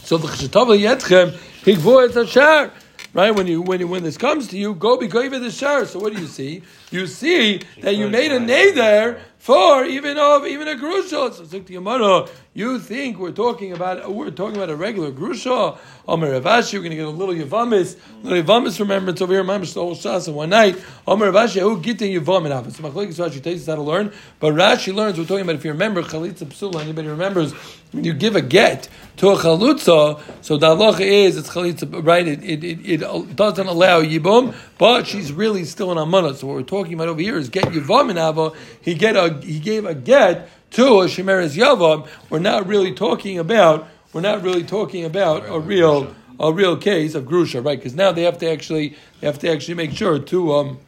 So 0.00 0.16
the 0.16 0.28
chshatava 0.28 0.78
yetchem 0.78 1.38
higvor 1.64 2.08
et 2.08 2.14
hashar. 2.14 2.70
Right 3.14 3.30
when 3.30 3.46
you 3.46 3.62
when 3.62 3.78
you, 3.78 3.86
when 3.86 4.02
this 4.02 4.16
comes 4.16 4.48
to 4.48 4.58
you, 4.58 4.74
go 4.74 4.96
be 4.96 5.06
go 5.06 5.28
the 5.28 5.48
shar. 5.48 5.86
So 5.86 6.00
what 6.00 6.12
do 6.12 6.20
you 6.20 6.26
see? 6.26 6.62
You 6.90 7.06
see 7.06 7.60
that 7.80 7.94
you 7.94 8.08
made 8.08 8.32
a 8.32 8.40
neder 8.40 9.20
for 9.38 9.84
even 9.84 10.18
of 10.18 10.44
even 10.46 10.66
a 10.66 10.74
grusha. 10.74 11.32
So 11.32 11.44
Zuk 11.44 11.66
Yamana, 11.66 12.28
you 12.54 12.80
think 12.80 13.20
we're 13.20 13.30
talking 13.30 13.72
about 13.72 14.12
we're 14.12 14.32
talking 14.32 14.56
about 14.56 14.68
a 14.68 14.74
regular 14.74 15.12
grusha? 15.12 15.78
Omer 16.08 16.32
Rav 16.32 16.42
Ashi, 16.42 16.74
we're 16.74 16.80
going 16.80 16.90
to 16.90 16.96
get 16.96 17.06
a 17.06 17.10
little 17.10 17.34
Yavamis, 17.36 17.96
little 18.24 18.42
Yavamis 18.42 18.80
remembrance 18.80 19.20
over 19.20 19.32
here. 19.32 19.44
Mamish 19.44 19.74
the 19.74 19.80
whole 19.80 19.94
shas 19.94 20.26
in 20.26 20.34
one 20.34 20.50
night. 20.50 20.76
Omer 21.06 21.30
Rav 21.30 21.50
Ashi, 21.50 21.60
who 21.60 21.80
gitin 21.80 22.20
Yavamim 22.20 22.50
happen. 22.50 22.72
So 22.72 22.82
Machlekes 22.82 23.20
Rashi 23.20 23.54
us 23.54 23.66
how 23.66 23.76
to 23.76 23.82
learn, 23.82 24.12
but 24.40 24.54
Rashi 24.54 24.92
learns. 24.92 25.18
We're 25.18 25.24
talking 25.24 25.42
about 25.42 25.54
if 25.54 25.64
you 25.64 25.70
remember 25.70 26.02
chalitza 26.02 26.46
psula. 26.46 26.80
Anybody 26.80 27.06
remembers 27.06 27.52
when 27.92 28.02
you 28.02 28.12
give 28.12 28.34
a 28.34 28.42
get 28.42 28.88
to 29.16 29.30
a 29.30 29.36
chalutza? 29.36 30.20
So 30.42 30.56
the 30.56 30.68
halacha 30.68 31.00
is 31.00 31.36
it's 31.36 31.50
chalitza, 31.50 32.04
right? 32.04 32.26
It, 32.26 32.42
it, 32.42 32.64
it, 32.64 33.02
it 33.02 33.36
doesn't 33.36 33.66
allow 33.66 34.02
yibum, 34.02 34.54
but 34.78 35.06
she's 35.06 35.32
really 35.32 35.64
still 35.64 35.92
an 35.92 35.98
amana. 35.98 36.34
So 36.34 36.46
what 36.46 36.56
we're 36.56 36.62
talking 36.62 36.94
about 36.94 37.08
over 37.08 37.20
here 37.20 37.36
is 37.36 37.48
get 37.48 37.64
Yavamim 37.64 38.16
Ava. 38.16 38.56
He 38.80 38.94
get 38.94 39.16
a 39.16 39.40
he 39.40 39.58
gave 39.58 39.84
a 39.84 39.94
get 39.94 40.48
to 40.72 40.84
a 41.00 41.04
shemeres 41.06 41.56
yavam. 41.56 42.08
We're 42.30 42.40
not 42.40 42.66
really 42.66 42.92
talking 42.92 43.38
about 43.38 43.88
we're 44.12 44.20
not 44.20 44.42
really 44.42 44.64
talking 44.64 45.04
about 45.04 45.48
a 45.48 45.58
real 45.58 46.14
a 46.40 46.52
real 46.52 46.76
case 46.76 47.14
of 47.14 47.24
grusha, 47.24 47.64
right? 47.64 47.78
Because 47.78 47.94
now 47.94 48.12
they 48.12 48.22
have 48.22 48.38
to 48.38 48.50
actually 48.50 48.96
they 49.20 49.26
have 49.26 49.38
to 49.40 49.50
actually 49.50 49.74
make 49.74 49.92
sure 49.92 50.18
to 50.18 50.54
um 50.54 50.78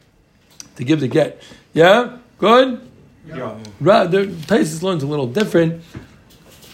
to 0.75 0.83
give 0.83 0.99
the 0.99 1.07
get. 1.07 1.41
Yeah, 1.73 2.17
good. 2.37 2.81
Yeah. 3.25 3.57
Right, 3.81 4.09
the 4.09 4.27
Taisus 4.27 4.81
learns 4.81 5.03
a 5.03 5.07
little 5.07 5.27
different. 5.27 5.83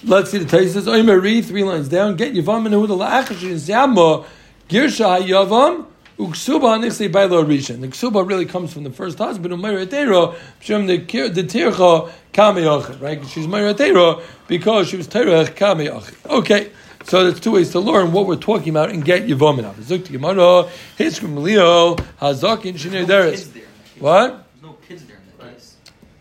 Let's 0.06 0.32
see 0.32 0.38
the 0.40 0.46
Taisus. 0.58 0.84
Oimer 0.84 1.22
read 1.22 1.46
three 1.46 1.64
lines 1.64 1.88
down. 1.88 2.16
Get 2.16 2.34
Yavam 2.34 2.66
and 2.66 2.76
Huda 2.76 2.98
la'achashin 2.98 3.56
zama 3.58 4.26
girsha 4.68 5.22
yavam 5.22 5.86
uksuba 6.20 6.78
nixli 6.80 7.10
by 7.12 7.24
lo 7.26 7.44
rishon. 7.46 7.80
The 7.82 7.88
ksuba 7.88 8.28
really 8.28 8.46
comes 8.46 8.74
from 8.74 8.84
the 8.84 8.90
first 8.90 9.18
husband. 9.18 9.54
Umayra 9.54 9.86
teiro 9.86 10.36
shem 10.60 10.88
the 10.88 11.00
kir- 11.00 11.30
the 11.30 11.44
tircha 11.44 12.12
kameyachid. 12.34 13.02
Right, 13.02 13.26
she's 13.28 13.48
mayra 13.48 13.74
teiro 13.74 14.22
because 14.48 14.90
she 14.90 14.98
was 14.98 15.08
teirach 15.08 15.56
kameyachid. 15.56 16.30
Okay. 16.30 16.72
So 17.06 17.24
there's 17.26 17.40
two 17.42 17.52
ways 17.52 17.72
to 17.72 17.82
learn 17.82 18.14
what 18.14 18.28
we're 18.28 18.36
talking 18.38 18.70
about 18.70 18.90
and 18.90 19.04
get 19.04 19.24
Yavam 19.28 19.60
enough. 19.60 19.76
Zuk 19.78 20.06
to 20.06 20.12
Gemara, 20.14 20.70
Hiskrim 20.98 21.42
Leo, 21.42 21.96
Hazakin 22.22 22.76
Shinei 22.76 23.06
There's 23.06 23.08
no 23.08 23.32
kids 23.32 23.50
there. 23.52 23.64
in 23.64 23.68
that 23.68 23.84
case. 23.84 24.02
What? 24.02 24.30
There's 24.32 24.64
no 24.64 24.74
kids 24.88 25.04
there 25.06 25.18
in 25.18 25.24
that 25.48 25.54
case. 25.54 25.76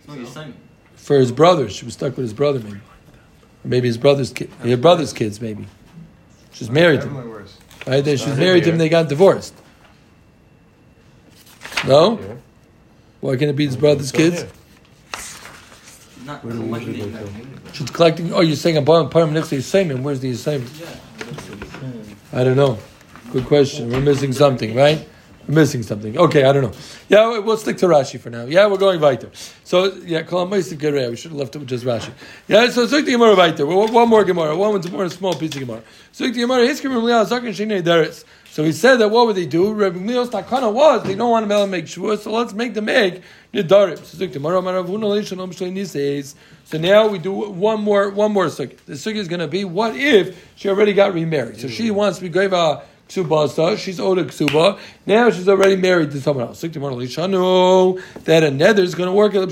There's 0.06 0.18
no 0.18 0.24
assignment. 0.24 0.60
for 0.96 1.18
his 1.18 1.30
brother. 1.30 1.68
She 1.68 1.84
was 1.84 1.94
stuck 1.94 2.16
with 2.16 2.24
his 2.24 2.32
brother, 2.34 2.58
maybe. 2.58 2.80
Or 3.64 3.68
maybe 3.68 3.86
his 3.88 3.98
brother's 3.98 4.32
kid, 4.32 4.50
her 4.60 4.76
brother's 4.76 5.12
kids, 5.12 5.40
maybe. 5.40 5.66
She's 6.52 6.70
married 6.70 7.00
to 7.02 7.08
him, 7.08 7.30
worse. 7.30 7.56
right? 7.86 8.04
They, 8.04 8.16
she's 8.16 8.36
married 8.36 8.64
to 8.64 8.70
him. 8.72 8.78
They 8.78 8.88
got 8.88 9.08
divorced. 9.08 9.54
No, 11.86 12.20
why 13.20 13.36
can't 13.36 13.50
it 13.50 13.56
be 13.56 13.66
his 13.66 13.76
brother's 13.76 14.12
kids? 14.12 14.44
Not 16.24 16.42
collecting. 16.42 17.58
She's 17.72 17.90
collecting. 17.90 18.32
Oh, 18.32 18.40
you're 18.40 18.56
saying 18.56 18.76
a 18.76 18.82
part 18.82 19.14
of 19.14 19.32
next 19.32 19.48
to 19.48 19.56
the 19.56 19.60
assignment. 19.60 20.02
Where's 20.02 20.20
the 20.20 20.30
assignment? 20.30 20.70
I 22.32 22.44
don't 22.44 22.56
know. 22.56 22.78
Good 23.32 23.46
question. 23.46 23.90
We're 23.90 24.00
missing 24.00 24.32
something, 24.32 24.74
right? 24.74 25.08
Missing 25.48 25.82
something. 25.82 26.16
Okay, 26.16 26.44
I 26.44 26.52
don't 26.52 26.62
know. 26.62 26.72
Yeah, 27.08 27.30
we- 27.32 27.40
we'll 27.40 27.56
stick 27.56 27.76
to 27.78 27.86
Rashi 27.86 28.18
for 28.20 28.30
now. 28.30 28.44
Yeah, 28.44 28.66
we're 28.68 28.78
going 28.78 29.00
weiter. 29.00 29.30
So 29.64 29.92
yeah, 30.06 30.22
We 30.22 30.62
should 31.16 31.30
have 31.32 31.40
left 31.40 31.56
it 31.56 31.58
with 31.58 31.68
just 31.68 31.84
Rashi. 31.84 32.10
Yeah, 32.48 32.70
so 32.70 32.86
Gemara 33.02 33.34
weiter. 33.34 33.66
One 33.66 34.08
more 34.08 34.24
Gemara. 34.24 34.56
One 34.56 34.80
one 34.80 35.10
small 35.10 35.34
piece 35.34 35.54
of 35.56 35.60
Gemara. 35.60 35.82
Gemara. 36.18 38.12
So 38.52 38.64
he 38.64 38.72
said 38.72 38.96
that 38.96 39.08
what 39.10 39.26
would 39.26 39.36
they 39.36 39.46
do? 39.46 39.72
Rabbi 39.72 39.98
Leo's 39.98 40.28
takana 40.28 40.70
was 40.70 41.04
they 41.04 41.14
don't 41.14 41.30
want 41.30 41.48
to 41.48 41.66
make 41.66 41.88
sure, 41.88 42.18
so 42.18 42.32
let's 42.32 42.52
make 42.52 42.74
them 42.74 42.84
make 42.84 43.22
nidarim. 43.54 43.98
So 46.64 46.78
now 46.78 47.06
we 47.08 47.18
do 47.18 47.32
one 47.32 47.80
more 47.80 48.10
one 48.10 48.30
more 48.30 48.46
sukkah. 48.48 48.76
The 48.84 48.92
sukkah 48.92 49.16
is 49.16 49.28
going 49.28 49.40
to 49.40 49.48
be 49.48 49.64
what 49.64 49.96
if 49.96 50.36
she 50.54 50.68
already 50.68 50.92
got 50.92 51.14
remarried? 51.14 51.60
So 51.60 51.68
she 51.68 51.90
wants 51.90 52.18
to 52.18 52.28
be 52.28 52.30
gaiva 52.30 52.82
ksubasa. 53.12 53.78
She's 53.78 54.00
owed 54.00 54.18
a 54.18 54.24
ksuba. 54.24 54.78
Now 55.06 55.30
she's 55.30 55.48
already 55.48 55.76
married 55.76 56.10
to 56.12 56.20
someone 56.20 56.46
else. 56.48 56.60
That 56.60 56.76
a 56.76 58.50
neder 58.50 58.78
is 58.78 58.94
going 58.94 59.08
to 59.08 59.12
work 59.12 59.34
And 59.34 59.42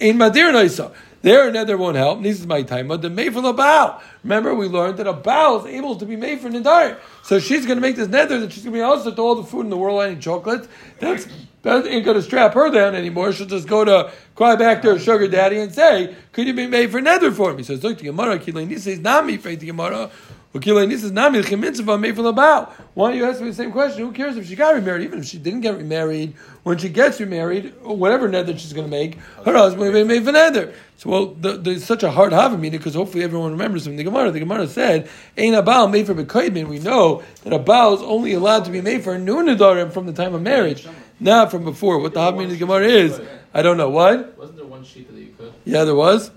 in 0.00 0.18
Madir. 0.18 0.92
There, 1.22 1.48
a 1.48 1.52
neder 1.52 1.78
won't 1.78 1.96
help. 1.96 2.22
This 2.22 2.40
is 2.40 2.46
my 2.48 2.62
time. 2.62 2.88
But 2.88 3.00
the 3.02 3.08
the 3.08 3.52
bow. 3.52 4.00
Remember, 4.24 4.54
we 4.54 4.66
learned 4.66 4.98
that 4.98 5.06
a 5.06 5.12
bow 5.12 5.60
is 5.60 5.66
able 5.66 5.94
to 5.96 6.04
be 6.04 6.16
made 6.16 6.40
for 6.40 6.48
Nadar. 6.48 6.98
So 7.22 7.38
she's 7.38 7.64
going 7.64 7.76
to 7.76 7.80
make 7.80 7.94
this 7.96 8.08
neder 8.08 8.40
that 8.40 8.52
she's 8.52 8.64
going 8.64 8.74
to 8.74 8.78
be 8.78 8.82
also 8.82 9.14
to 9.14 9.22
all 9.22 9.36
the 9.36 9.44
food 9.44 9.62
in 9.62 9.70
the 9.70 9.76
world, 9.76 10.02
any 10.02 10.18
chocolate. 10.20 10.68
That's 10.98 11.28
that 11.62 11.86
ain't 11.86 12.04
going 12.04 12.16
to 12.16 12.22
strap 12.22 12.54
her 12.54 12.70
down 12.70 12.96
anymore. 12.96 13.32
She'll 13.32 13.46
just 13.46 13.68
go 13.68 13.84
to 13.84 14.10
cry 14.34 14.56
back 14.56 14.82
to 14.82 14.94
her 14.94 14.98
sugar 14.98 15.28
daddy 15.28 15.60
and 15.60 15.72
say, 15.72 16.16
"Could 16.32 16.48
you 16.48 16.54
be 16.54 16.66
made 16.66 16.90
for 16.90 17.00
neder 17.00 17.32
for 17.32 17.54
me?" 17.54 17.62
So 17.62 17.74
look 17.74 17.98
to 17.98 18.04
Gemara. 18.04 18.40
Kilei 18.40 18.76
says, 18.80 18.98
"Nami 18.98 19.36
faith 19.36 19.60
to 19.60 19.66
Gemara." 19.66 20.10
Kilei 20.60 20.90
says, 20.98 21.10
"Nami 21.10 21.40
chimitzvah 21.40 21.98
made 21.98 22.14
for 22.14 22.22
the 22.22 22.32
bow." 22.32 22.68
Why 22.92 23.08
don't 23.08 23.18
you 23.18 23.24
ask 23.24 23.40
me 23.40 23.48
the 23.48 23.54
same 23.54 23.72
question? 23.72 24.04
Who 24.04 24.12
cares 24.12 24.36
if 24.36 24.46
she 24.46 24.54
got 24.54 24.74
remarried? 24.74 25.02
Even 25.04 25.20
if 25.20 25.24
she 25.24 25.38
didn't 25.38 25.62
get 25.62 25.78
remarried, 25.78 26.34
when 26.62 26.76
she 26.76 26.90
gets 26.90 27.18
remarried, 27.20 27.72
whatever 27.82 28.28
neder 28.28 28.58
she's 28.58 28.74
going 28.74 28.84
to 28.86 28.90
make, 28.90 29.18
her 29.46 29.54
husband 29.54 29.82
will 29.82 29.92
make 29.92 30.06
made 30.06 30.24
for 30.24 30.32
neder. 30.32 30.74
So, 30.98 31.10
well, 31.10 31.26
the, 31.28 31.52
there's 31.56 31.84
such 31.84 32.02
a 32.02 32.10
hard 32.10 32.32
havamina 32.32 32.72
because 32.72 32.94
hopefully 32.94 33.24
everyone 33.24 33.52
remembers 33.52 33.86
from 33.86 33.96
the 33.96 34.04
Gemara. 34.04 34.30
The 34.30 34.40
Gemara 34.40 34.68
said, 34.68 35.08
"Ain't 35.38 35.56
a 35.56 35.62
bow 35.62 35.86
made 35.86 36.06
for 36.06 36.14
bekoidmin." 36.14 36.68
We 36.68 36.80
know 36.80 37.22
that 37.44 37.52
a 37.54 37.58
bow 37.58 37.94
is 37.94 38.02
only 38.02 38.34
allowed 38.34 38.66
to 38.66 38.70
be 38.70 38.82
made 38.82 39.02
for 39.02 39.14
a 39.14 39.18
new 39.18 39.36
nadarim 39.36 39.90
from 39.90 40.04
the 40.04 40.12
time 40.12 40.34
of 40.34 40.42
marriage, 40.42 40.86
not 41.18 41.50
from 41.50 41.64
before. 41.64 41.98
What 41.98 42.12
the 42.12 42.20
havamina 42.20 42.44
of 42.44 42.50
the 42.50 42.56
Gemara 42.58 42.86
is, 42.86 43.20
I 43.54 43.62
don't 43.62 43.78
know. 43.78 43.88
What? 43.88 44.36
Wasn't 44.36 44.58
there 44.58 44.66
one 44.66 44.84
sheet 44.84 45.10
that 45.10 45.18
you 45.18 45.34
could? 45.38 45.54
Yeah, 45.64 45.84
there 45.84 45.94
was. 45.94 46.30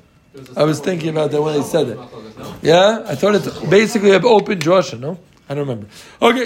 I 0.56 0.64
was 0.64 0.80
thinking 0.80 1.10
about 1.10 1.32
that 1.32 1.42
when 1.42 1.54
they 1.56 1.64
said 1.64 1.90
it. 1.90 2.00
Yeah, 2.62 3.04
I 3.08 3.16
thought 3.16 3.36
it's 3.36 3.48
basically 3.66 4.12
an 4.12 4.26
open 4.26 4.60
drasha, 4.60 5.00
no? 5.00 5.18
I 5.48 5.54
don't 5.54 5.68
remember. 5.68 5.88
Okay. 6.22 6.46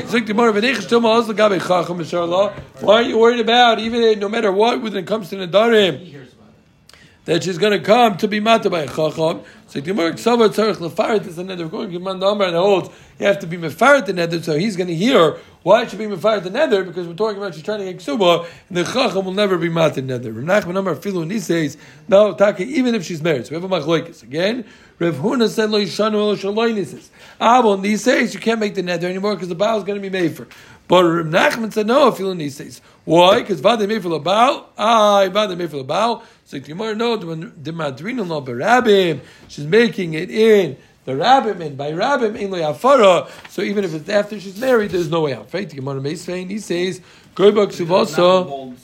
Why 2.82 2.96
are 2.96 3.02
you 3.02 3.18
worried 3.18 3.40
about, 3.40 3.80
even 3.80 4.20
no 4.20 4.28
matter 4.30 4.52
what, 4.52 4.82
when 4.82 4.96
it 4.96 5.08
comes 5.08 5.30
to 5.30 5.38
Nadarim, 5.38 6.00
He 6.00 6.06
hears 6.12 6.34
about 6.34 6.50
it. 6.50 7.19
That 7.30 7.44
she's 7.44 7.60
going 7.60 7.74
to 7.74 7.86
come 7.86 8.18
to 8.18 8.28
be 8.28 8.40
mata 8.40 8.72
by 8.72 8.82
a 8.82 8.88
chacham? 8.88 9.44
So 9.68 9.80
Gemara, 9.82 10.14
"Ksava 10.14 10.50
tzarich 10.50 10.78
lefaret 10.78 11.28
is 11.28 11.38
another." 11.38 11.68
Going 11.68 11.92
Gemara 11.92 12.16
Amar 12.16 12.48
and 12.48 12.56
holds 12.56 12.90
you 13.20 13.28
have 13.28 13.38
to 13.38 13.46
be 13.46 13.56
mefaret 13.56 14.08
the 14.08 14.14
neder, 14.14 14.44
so 14.44 14.58
he's 14.58 14.76
going 14.76 14.88
to 14.88 14.96
hear 14.96 15.38
why 15.62 15.84
it 15.84 15.92
should 15.92 16.00
be 16.00 16.06
mefaret 16.06 16.42
the 16.42 16.50
neder 16.50 16.84
because 16.84 17.08
we're 17.08 17.14
talking 17.14 17.38
about 17.38 17.54
she's 17.54 17.62
trying 17.62 17.78
to 17.78 17.86
get 17.86 17.98
ksuba, 17.98 18.48
and 18.70 18.78
the 18.80 18.84
chacham 18.84 19.26
will 19.26 19.34
never 19.34 19.60
be 19.60 19.70
mata 19.70 20.02
neder. 20.02 20.36
Rav 20.36 20.64
Nachman 20.64 20.80
Amar 20.80 20.96
filu 20.96 21.22
and 21.22 21.32
he 21.32 21.40
says, 21.40 21.78
no, 22.08 22.34
taka, 22.34 22.64
even 22.64 22.96
if 22.96 23.06
she's 23.06 23.22
married. 23.22 23.46
So 23.46 23.56
we 23.56 23.62
have 23.62 23.72
a 23.72 23.80
machlokes 23.80 24.24
again. 24.24 24.66
Rav 24.98 25.14
Huna 25.18 25.50
said 25.50 25.70
lo 25.70 25.80
yishanu 25.80 26.14
lo 26.14 26.36
shaloinisis. 26.36 27.10
Abel 27.40 27.98
says 28.00 28.34
you 28.34 28.40
can't 28.40 28.60
make 28.60 28.74
the 28.74 28.82
neder 28.82 29.04
anymore 29.04 29.36
because 29.36 29.50
the 29.50 29.56
bow 29.56 29.78
is 29.78 29.84
going 29.84 30.02
to 30.02 30.02
be 30.02 30.10
made 30.10 30.36
for. 30.36 30.48
But 30.90 31.04
Rav 31.04 31.28
Nachman 31.28 31.72
said 31.72 31.86
no. 31.86 32.12
Filu 32.12 32.36
nises. 32.36 32.82
Why? 33.06 33.42
Because 33.42 33.62
vade 33.62 33.88
the 33.88 34.20
bow. 34.20 34.66
Ah, 34.76 35.30
vade 35.30 35.56
the 35.58 35.84
bow. 35.84 36.24
So 36.46 36.58
the 36.58 36.68
Gemara 36.68 36.96
no 36.96 37.16
the 37.16 37.72
madrina 37.72 38.28
lo 38.28 38.42
berabim. 38.42 39.22
She's 39.48 39.68
making 39.68 40.16
it 40.16 40.32
in 40.32 40.78
the 41.06 41.12
rabbim 41.12 41.62
and 41.62 41.78
by 41.78 41.92
rabbim 41.92 42.36
in 42.36 42.50
afara. 42.50 43.30
So 43.50 43.62
even 43.62 43.84
if 43.84 43.94
it's 43.94 44.10
after 44.10 44.40
she's 44.40 44.60
married, 44.60 44.90
there's 44.90 45.12
no 45.12 45.22
way 45.22 45.34
out. 45.36 45.54
Right? 45.54 45.70
Gemara 45.70 46.02
Meisvein 46.02 46.50
he 46.50 46.58
says 46.58 47.02
goybak 47.36 47.68
subasa. 47.68 48.76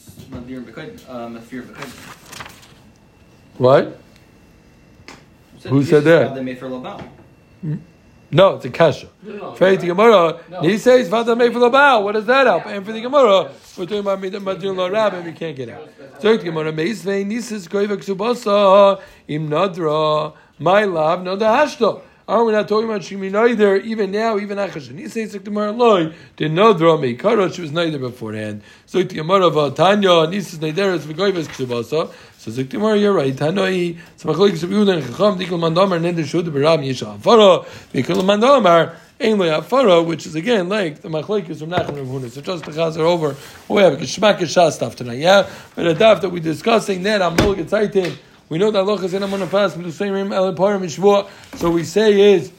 What? 3.58 4.00
Who 5.64 5.84
said 5.84 6.04
that? 6.04 6.36
They 8.32 8.38
made 8.38 8.52
for 8.52 8.52
Labal. 8.52 8.52
No, 8.52 8.56
it's 8.56 8.66
a 8.66 8.70
kasha. 8.70 9.10
No, 9.24 9.34
no, 9.34 9.56
Faith 9.56 9.82
the 9.82 9.88
Gemara. 9.88 10.40
No. 10.50 10.62
He 10.62 10.78
says 10.78 11.08
Vada 11.10 11.36
made 11.36 11.54
for 11.54 11.60
the 11.60 11.70
bow. 11.70 12.02
What 12.02 12.14
does 12.14 12.26
that 12.26 12.48
help? 12.48 12.66
And 12.66 12.86
for 12.86 12.92
the 12.92 13.02
Gemara, 13.02 13.52
we're 13.78 13.86
talking 13.86 14.00
about 14.00 14.22
Madin 14.22 14.76
Lo 14.76 14.90
Rab, 14.90 15.14
and 15.14 15.26
we 15.26 15.32
can't 15.34 15.56
get 15.56 15.70
out. 15.70 15.90
So 16.20 16.38
the 16.38 16.44
Gemara 16.44 16.72
Meisvein 16.72 17.32
Nisis 17.32 17.68
Goivak 17.68 18.04
Subasa 18.04 19.02
Im 19.28 19.50
Nadra 19.50 20.34
My 20.60 20.84
Love 20.86 21.24
No 21.24 21.36
the 21.36 21.46
Hashto. 21.46 22.02
Oh, 22.28 22.40
are 22.40 22.46
we 22.46 22.54
not 22.54 22.68
talking 22.68 22.90
about 22.90 23.02
Shimi 23.02 23.32
neither? 23.32 23.76
Even 23.76 24.10
now, 24.10 24.40
even 24.40 24.58
Achash. 24.58 24.90
And 24.90 25.12
says 25.12 25.34
the 25.34 25.38
Gemara 25.38 25.72
Loi 25.72 26.12
did 26.36 26.52
Nadra 26.54 27.00
Me 27.00 27.14
Kara. 27.14 27.54
She 27.54 27.62
was 27.62 27.72
neither 27.72 28.00
beforehand. 28.00 28.64
So 28.88 29.04
the 29.04 29.14
Gemara 29.14 29.52
Vatanya 29.52 30.24
uh, 30.24 30.28
Nisis 30.28 30.58
Neideres 30.58 31.02
V'Goivak 31.02 31.46
Subasa. 31.50 32.12
So 32.40 32.50
the 32.50 32.64
Gemara, 32.64 32.98
you're 32.98 33.14
right. 33.14 33.32
Tanoi. 33.32 34.00
So 34.18 34.30
Machloik 34.30 34.54
Subiudan 34.54 35.04
Chacham 35.04 35.38
Dikul 35.38 35.60
Mandamar 35.60 36.00
Neder 36.00 36.26
Shud 36.26 36.48
Beram 36.48 36.84
Yisha 36.84 37.16
Afara. 37.16 37.64
Dikul 37.94 38.24
Mandamar. 38.24 38.96
Ein 39.22 39.38
Afara, 39.38 40.04
which 40.04 40.26
is 40.26 40.34
again 40.34 40.68
like 40.68 41.02
the 41.02 41.08
Machlekes 41.08 41.60
from 41.60 41.70
Nachman 41.70 41.98
Rav 41.98 42.08
Huna. 42.08 42.32
So 42.32 42.42
just 42.42 42.66
to 42.66 42.72
chazer 42.72 42.98
over, 42.98 43.36
we 43.70 43.84
have 43.84 43.94
a 43.94 43.98
Geshmak 43.98 44.40
Shas 44.40 44.72
stuff 44.72 44.96
tonight, 44.96 45.20
yeah? 45.20 45.48
But 45.76 45.88
a 45.88 45.94
daf 45.94 46.22
that 46.22 46.30
we're 46.32 46.42
discussing 46.42 47.04
that 47.04 47.22
I'm 47.22 47.36
not 47.36 47.60
excited. 47.60 48.18
We 48.48 48.60
know 48.60 48.70
that 48.70 48.80
Allah 48.80 48.96
a 48.96 48.98
monofas, 48.98 49.76
but 49.76 49.84
the 49.86 49.92
same 49.92 50.14
Parim 50.14 51.30
So 51.58 51.72
we 51.72 51.84
say 51.84 52.34
is 52.34 52.52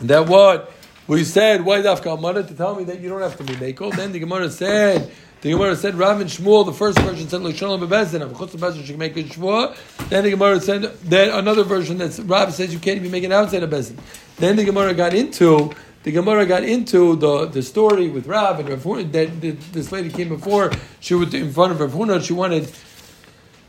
that 0.00 0.26
what 0.26 0.72
we 1.06 1.24
said, 1.24 1.62
why 1.62 1.82
dafka 1.82 2.16
Amara 2.16 2.42
to 2.42 2.54
tell 2.54 2.74
me 2.74 2.84
that 2.84 3.00
you 3.00 3.10
don't 3.10 3.20
have 3.20 3.36
to 3.36 3.44
be 3.44 3.52
Mekel. 3.54 3.94
Then 3.94 4.12
the 4.12 4.18
Gemara 4.18 4.48
said, 4.48 5.12
the 5.42 5.50
Gemara 5.50 5.76
said, 5.76 5.96
Rav 5.96 6.22
and 6.22 6.30
Shmuel, 6.30 6.64
the 6.64 6.72
first 6.72 6.98
version 7.00 7.28
said, 7.28 7.40
Shalom 7.54 7.82
Bebezin, 7.82 8.26
Chutz 8.32 8.52
Bebezin, 8.52 8.86
can 8.86 8.96
make 8.96 9.14
a 9.18 9.24
Shvua. 9.24 9.76
Then 10.08 10.24
the 10.24 10.30
Gemara 10.30 10.58
said, 10.58 10.84
then 11.02 11.38
another 11.38 11.64
version 11.64 11.98
that 11.98 12.18
Rav 12.24 12.54
says 12.54 12.72
you 12.72 12.80
can't 12.80 12.96
even 12.96 13.10
make 13.10 13.24
it 13.24 13.32
outside 13.32 13.62
of 13.62 13.68
Bezin. 13.68 13.98
Then 14.36 14.56
the 14.56 14.64
Gemara 14.64 14.94
got 14.94 15.12
into, 15.12 15.74
the 16.02 16.12
Gemara 16.12 16.46
got 16.46 16.64
into 16.64 17.16
the, 17.16 17.44
the 17.44 17.62
story 17.62 18.08
with 18.08 18.26
Rav 18.26 18.58
and 18.58 18.70
Rav 18.70 18.82
Huna, 18.82 19.12
that, 19.12 19.40
that 19.42 19.60
this 19.74 19.92
lady 19.92 20.08
came 20.08 20.30
before, 20.30 20.72
she 21.00 21.12
was 21.12 21.34
in 21.34 21.52
front 21.52 21.72
of 21.72 21.80
Rav 21.80 21.92
Huna, 21.92 22.24
she 22.24 22.32
wanted 22.32 22.72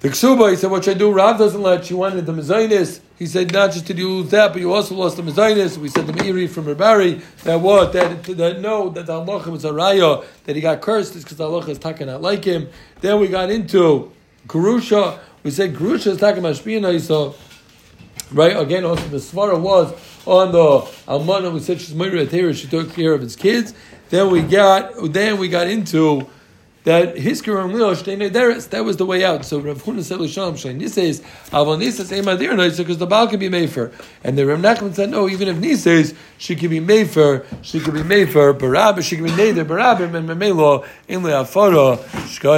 the 0.01 0.09
ksuba, 0.09 0.51
he 0.51 0.55
said, 0.55 0.69
what 0.69 0.83
should 0.83 0.97
I 0.97 0.99
do? 0.99 1.11
Rav 1.11 1.37
doesn't 1.37 1.61
let, 1.61 1.85
she 1.85 1.93
wanted 1.93 2.25
the 2.25 2.33
mezainis. 2.33 2.99
He 3.17 3.25
said, 3.25 3.51
not 3.53 3.71
just 3.71 3.85
did 3.85 3.97
you 3.97 4.09
lose 4.09 4.31
that, 4.31 4.51
but 4.51 4.61
you 4.61 4.73
also 4.73 4.93
lost 4.93 5.17
the 5.17 5.23
mezainis. 5.23 5.77
We 5.77 5.89
said 5.89 6.05
the 6.05 6.13
Meiri 6.13 6.49
from 6.49 6.65
Rabari, 6.65 7.21
that 7.43 7.59
what? 7.59 7.93
That, 7.93 8.23
that 8.23 8.59
no, 8.59 8.89
that 8.89 9.05
the 9.05 9.13
halacha 9.13 9.47
was 9.47 9.65
a 9.65 9.71
raya, 9.71 10.25
that 10.43 10.55
he 10.55 10.61
got 10.61 10.81
cursed 10.81 11.15
is 11.15 11.23
because 11.23 11.37
the 11.37 11.45
halacha 11.45 11.69
is 11.69 11.79
talking 11.79 12.07
not 12.07 12.21
like 12.21 12.43
him. 12.43 12.69
Then 13.01 13.19
we 13.19 13.27
got 13.27 13.49
into 13.49 14.11
grusha. 14.47 15.19
We 15.43 15.51
said 15.51 15.73
grusha 15.73 16.07
is 16.07 16.17
talking 16.17 16.39
about 16.39 16.55
Shpiyana, 16.55 16.99
so 16.99 17.35
Right? 18.31 18.57
Again, 18.57 18.85
also 18.85 19.07
the 19.07 19.17
svara 19.17 19.59
was 19.59 19.93
on 20.25 20.51
the 20.51 20.81
almana. 21.07 21.53
We 21.53 21.59
said 21.59 21.79
she's 21.79 21.93
Moira 21.93 22.53
She 22.53 22.67
took 22.67 22.93
care 22.93 23.13
of 23.13 23.21
his 23.21 23.35
kids. 23.35 23.73
Then 24.09 24.31
we 24.31 24.41
got 24.41 25.13
then 25.13 25.37
we 25.37 25.47
got 25.47 25.67
into 25.67 26.27
that 26.85 27.15
hisker 27.15 27.63
and 27.63 27.73
lil 27.73 27.91
shteinederes. 27.91 28.69
That 28.69 28.85
was 28.85 28.97
the 28.97 29.05
way 29.05 29.23
out. 29.23 29.43
So 29.43 29.59
Rav 29.59 29.83
Huna 29.83 30.03
said 30.03 30.19
l'shalom 30.19 30.55
shtein 30.55 30.87
says 30.89 31.21
avon 31.51 31.79
nisas 31.79 32.11
emadir 32.11 32.55
noisa 32.55 32.77
because 32.77 32.97
the 32.97 33.07
baal 33.07 33.27
can 33.27 33.39
be 33.39 33.49
made 33.49 33.69
for. 33.69 33.91
And 34.23 34.37
the 34.37 34.45
Rav 34.45 34.59
Nachman 34.59 34.95
said 34.95 35.09
no, 35.09 35.27
even 35.27 35.47
if 35.47 35.57
nisas 35.57 36.15
she 36.37 36.55
can 36.55 36.69
be 36.69 36.79
made 36.79 37.09
for, 37.09 37.45
she 37.61 37.79
can 37.79 37.93
be 37.93 38.03
made 38.03 38.31
for 38.31 38.53
barab, 38.53 39.03
she 39.03 39.17
can 39.17 39.25
be 39.25 39.51
there 39.51 39.65
barabim 39.65 40.15
and 40.15 40.29
memelo 40.29 40.87
in 41.07 41.21
le'afara 41.21 41.97
shkaya. 42.27 42.53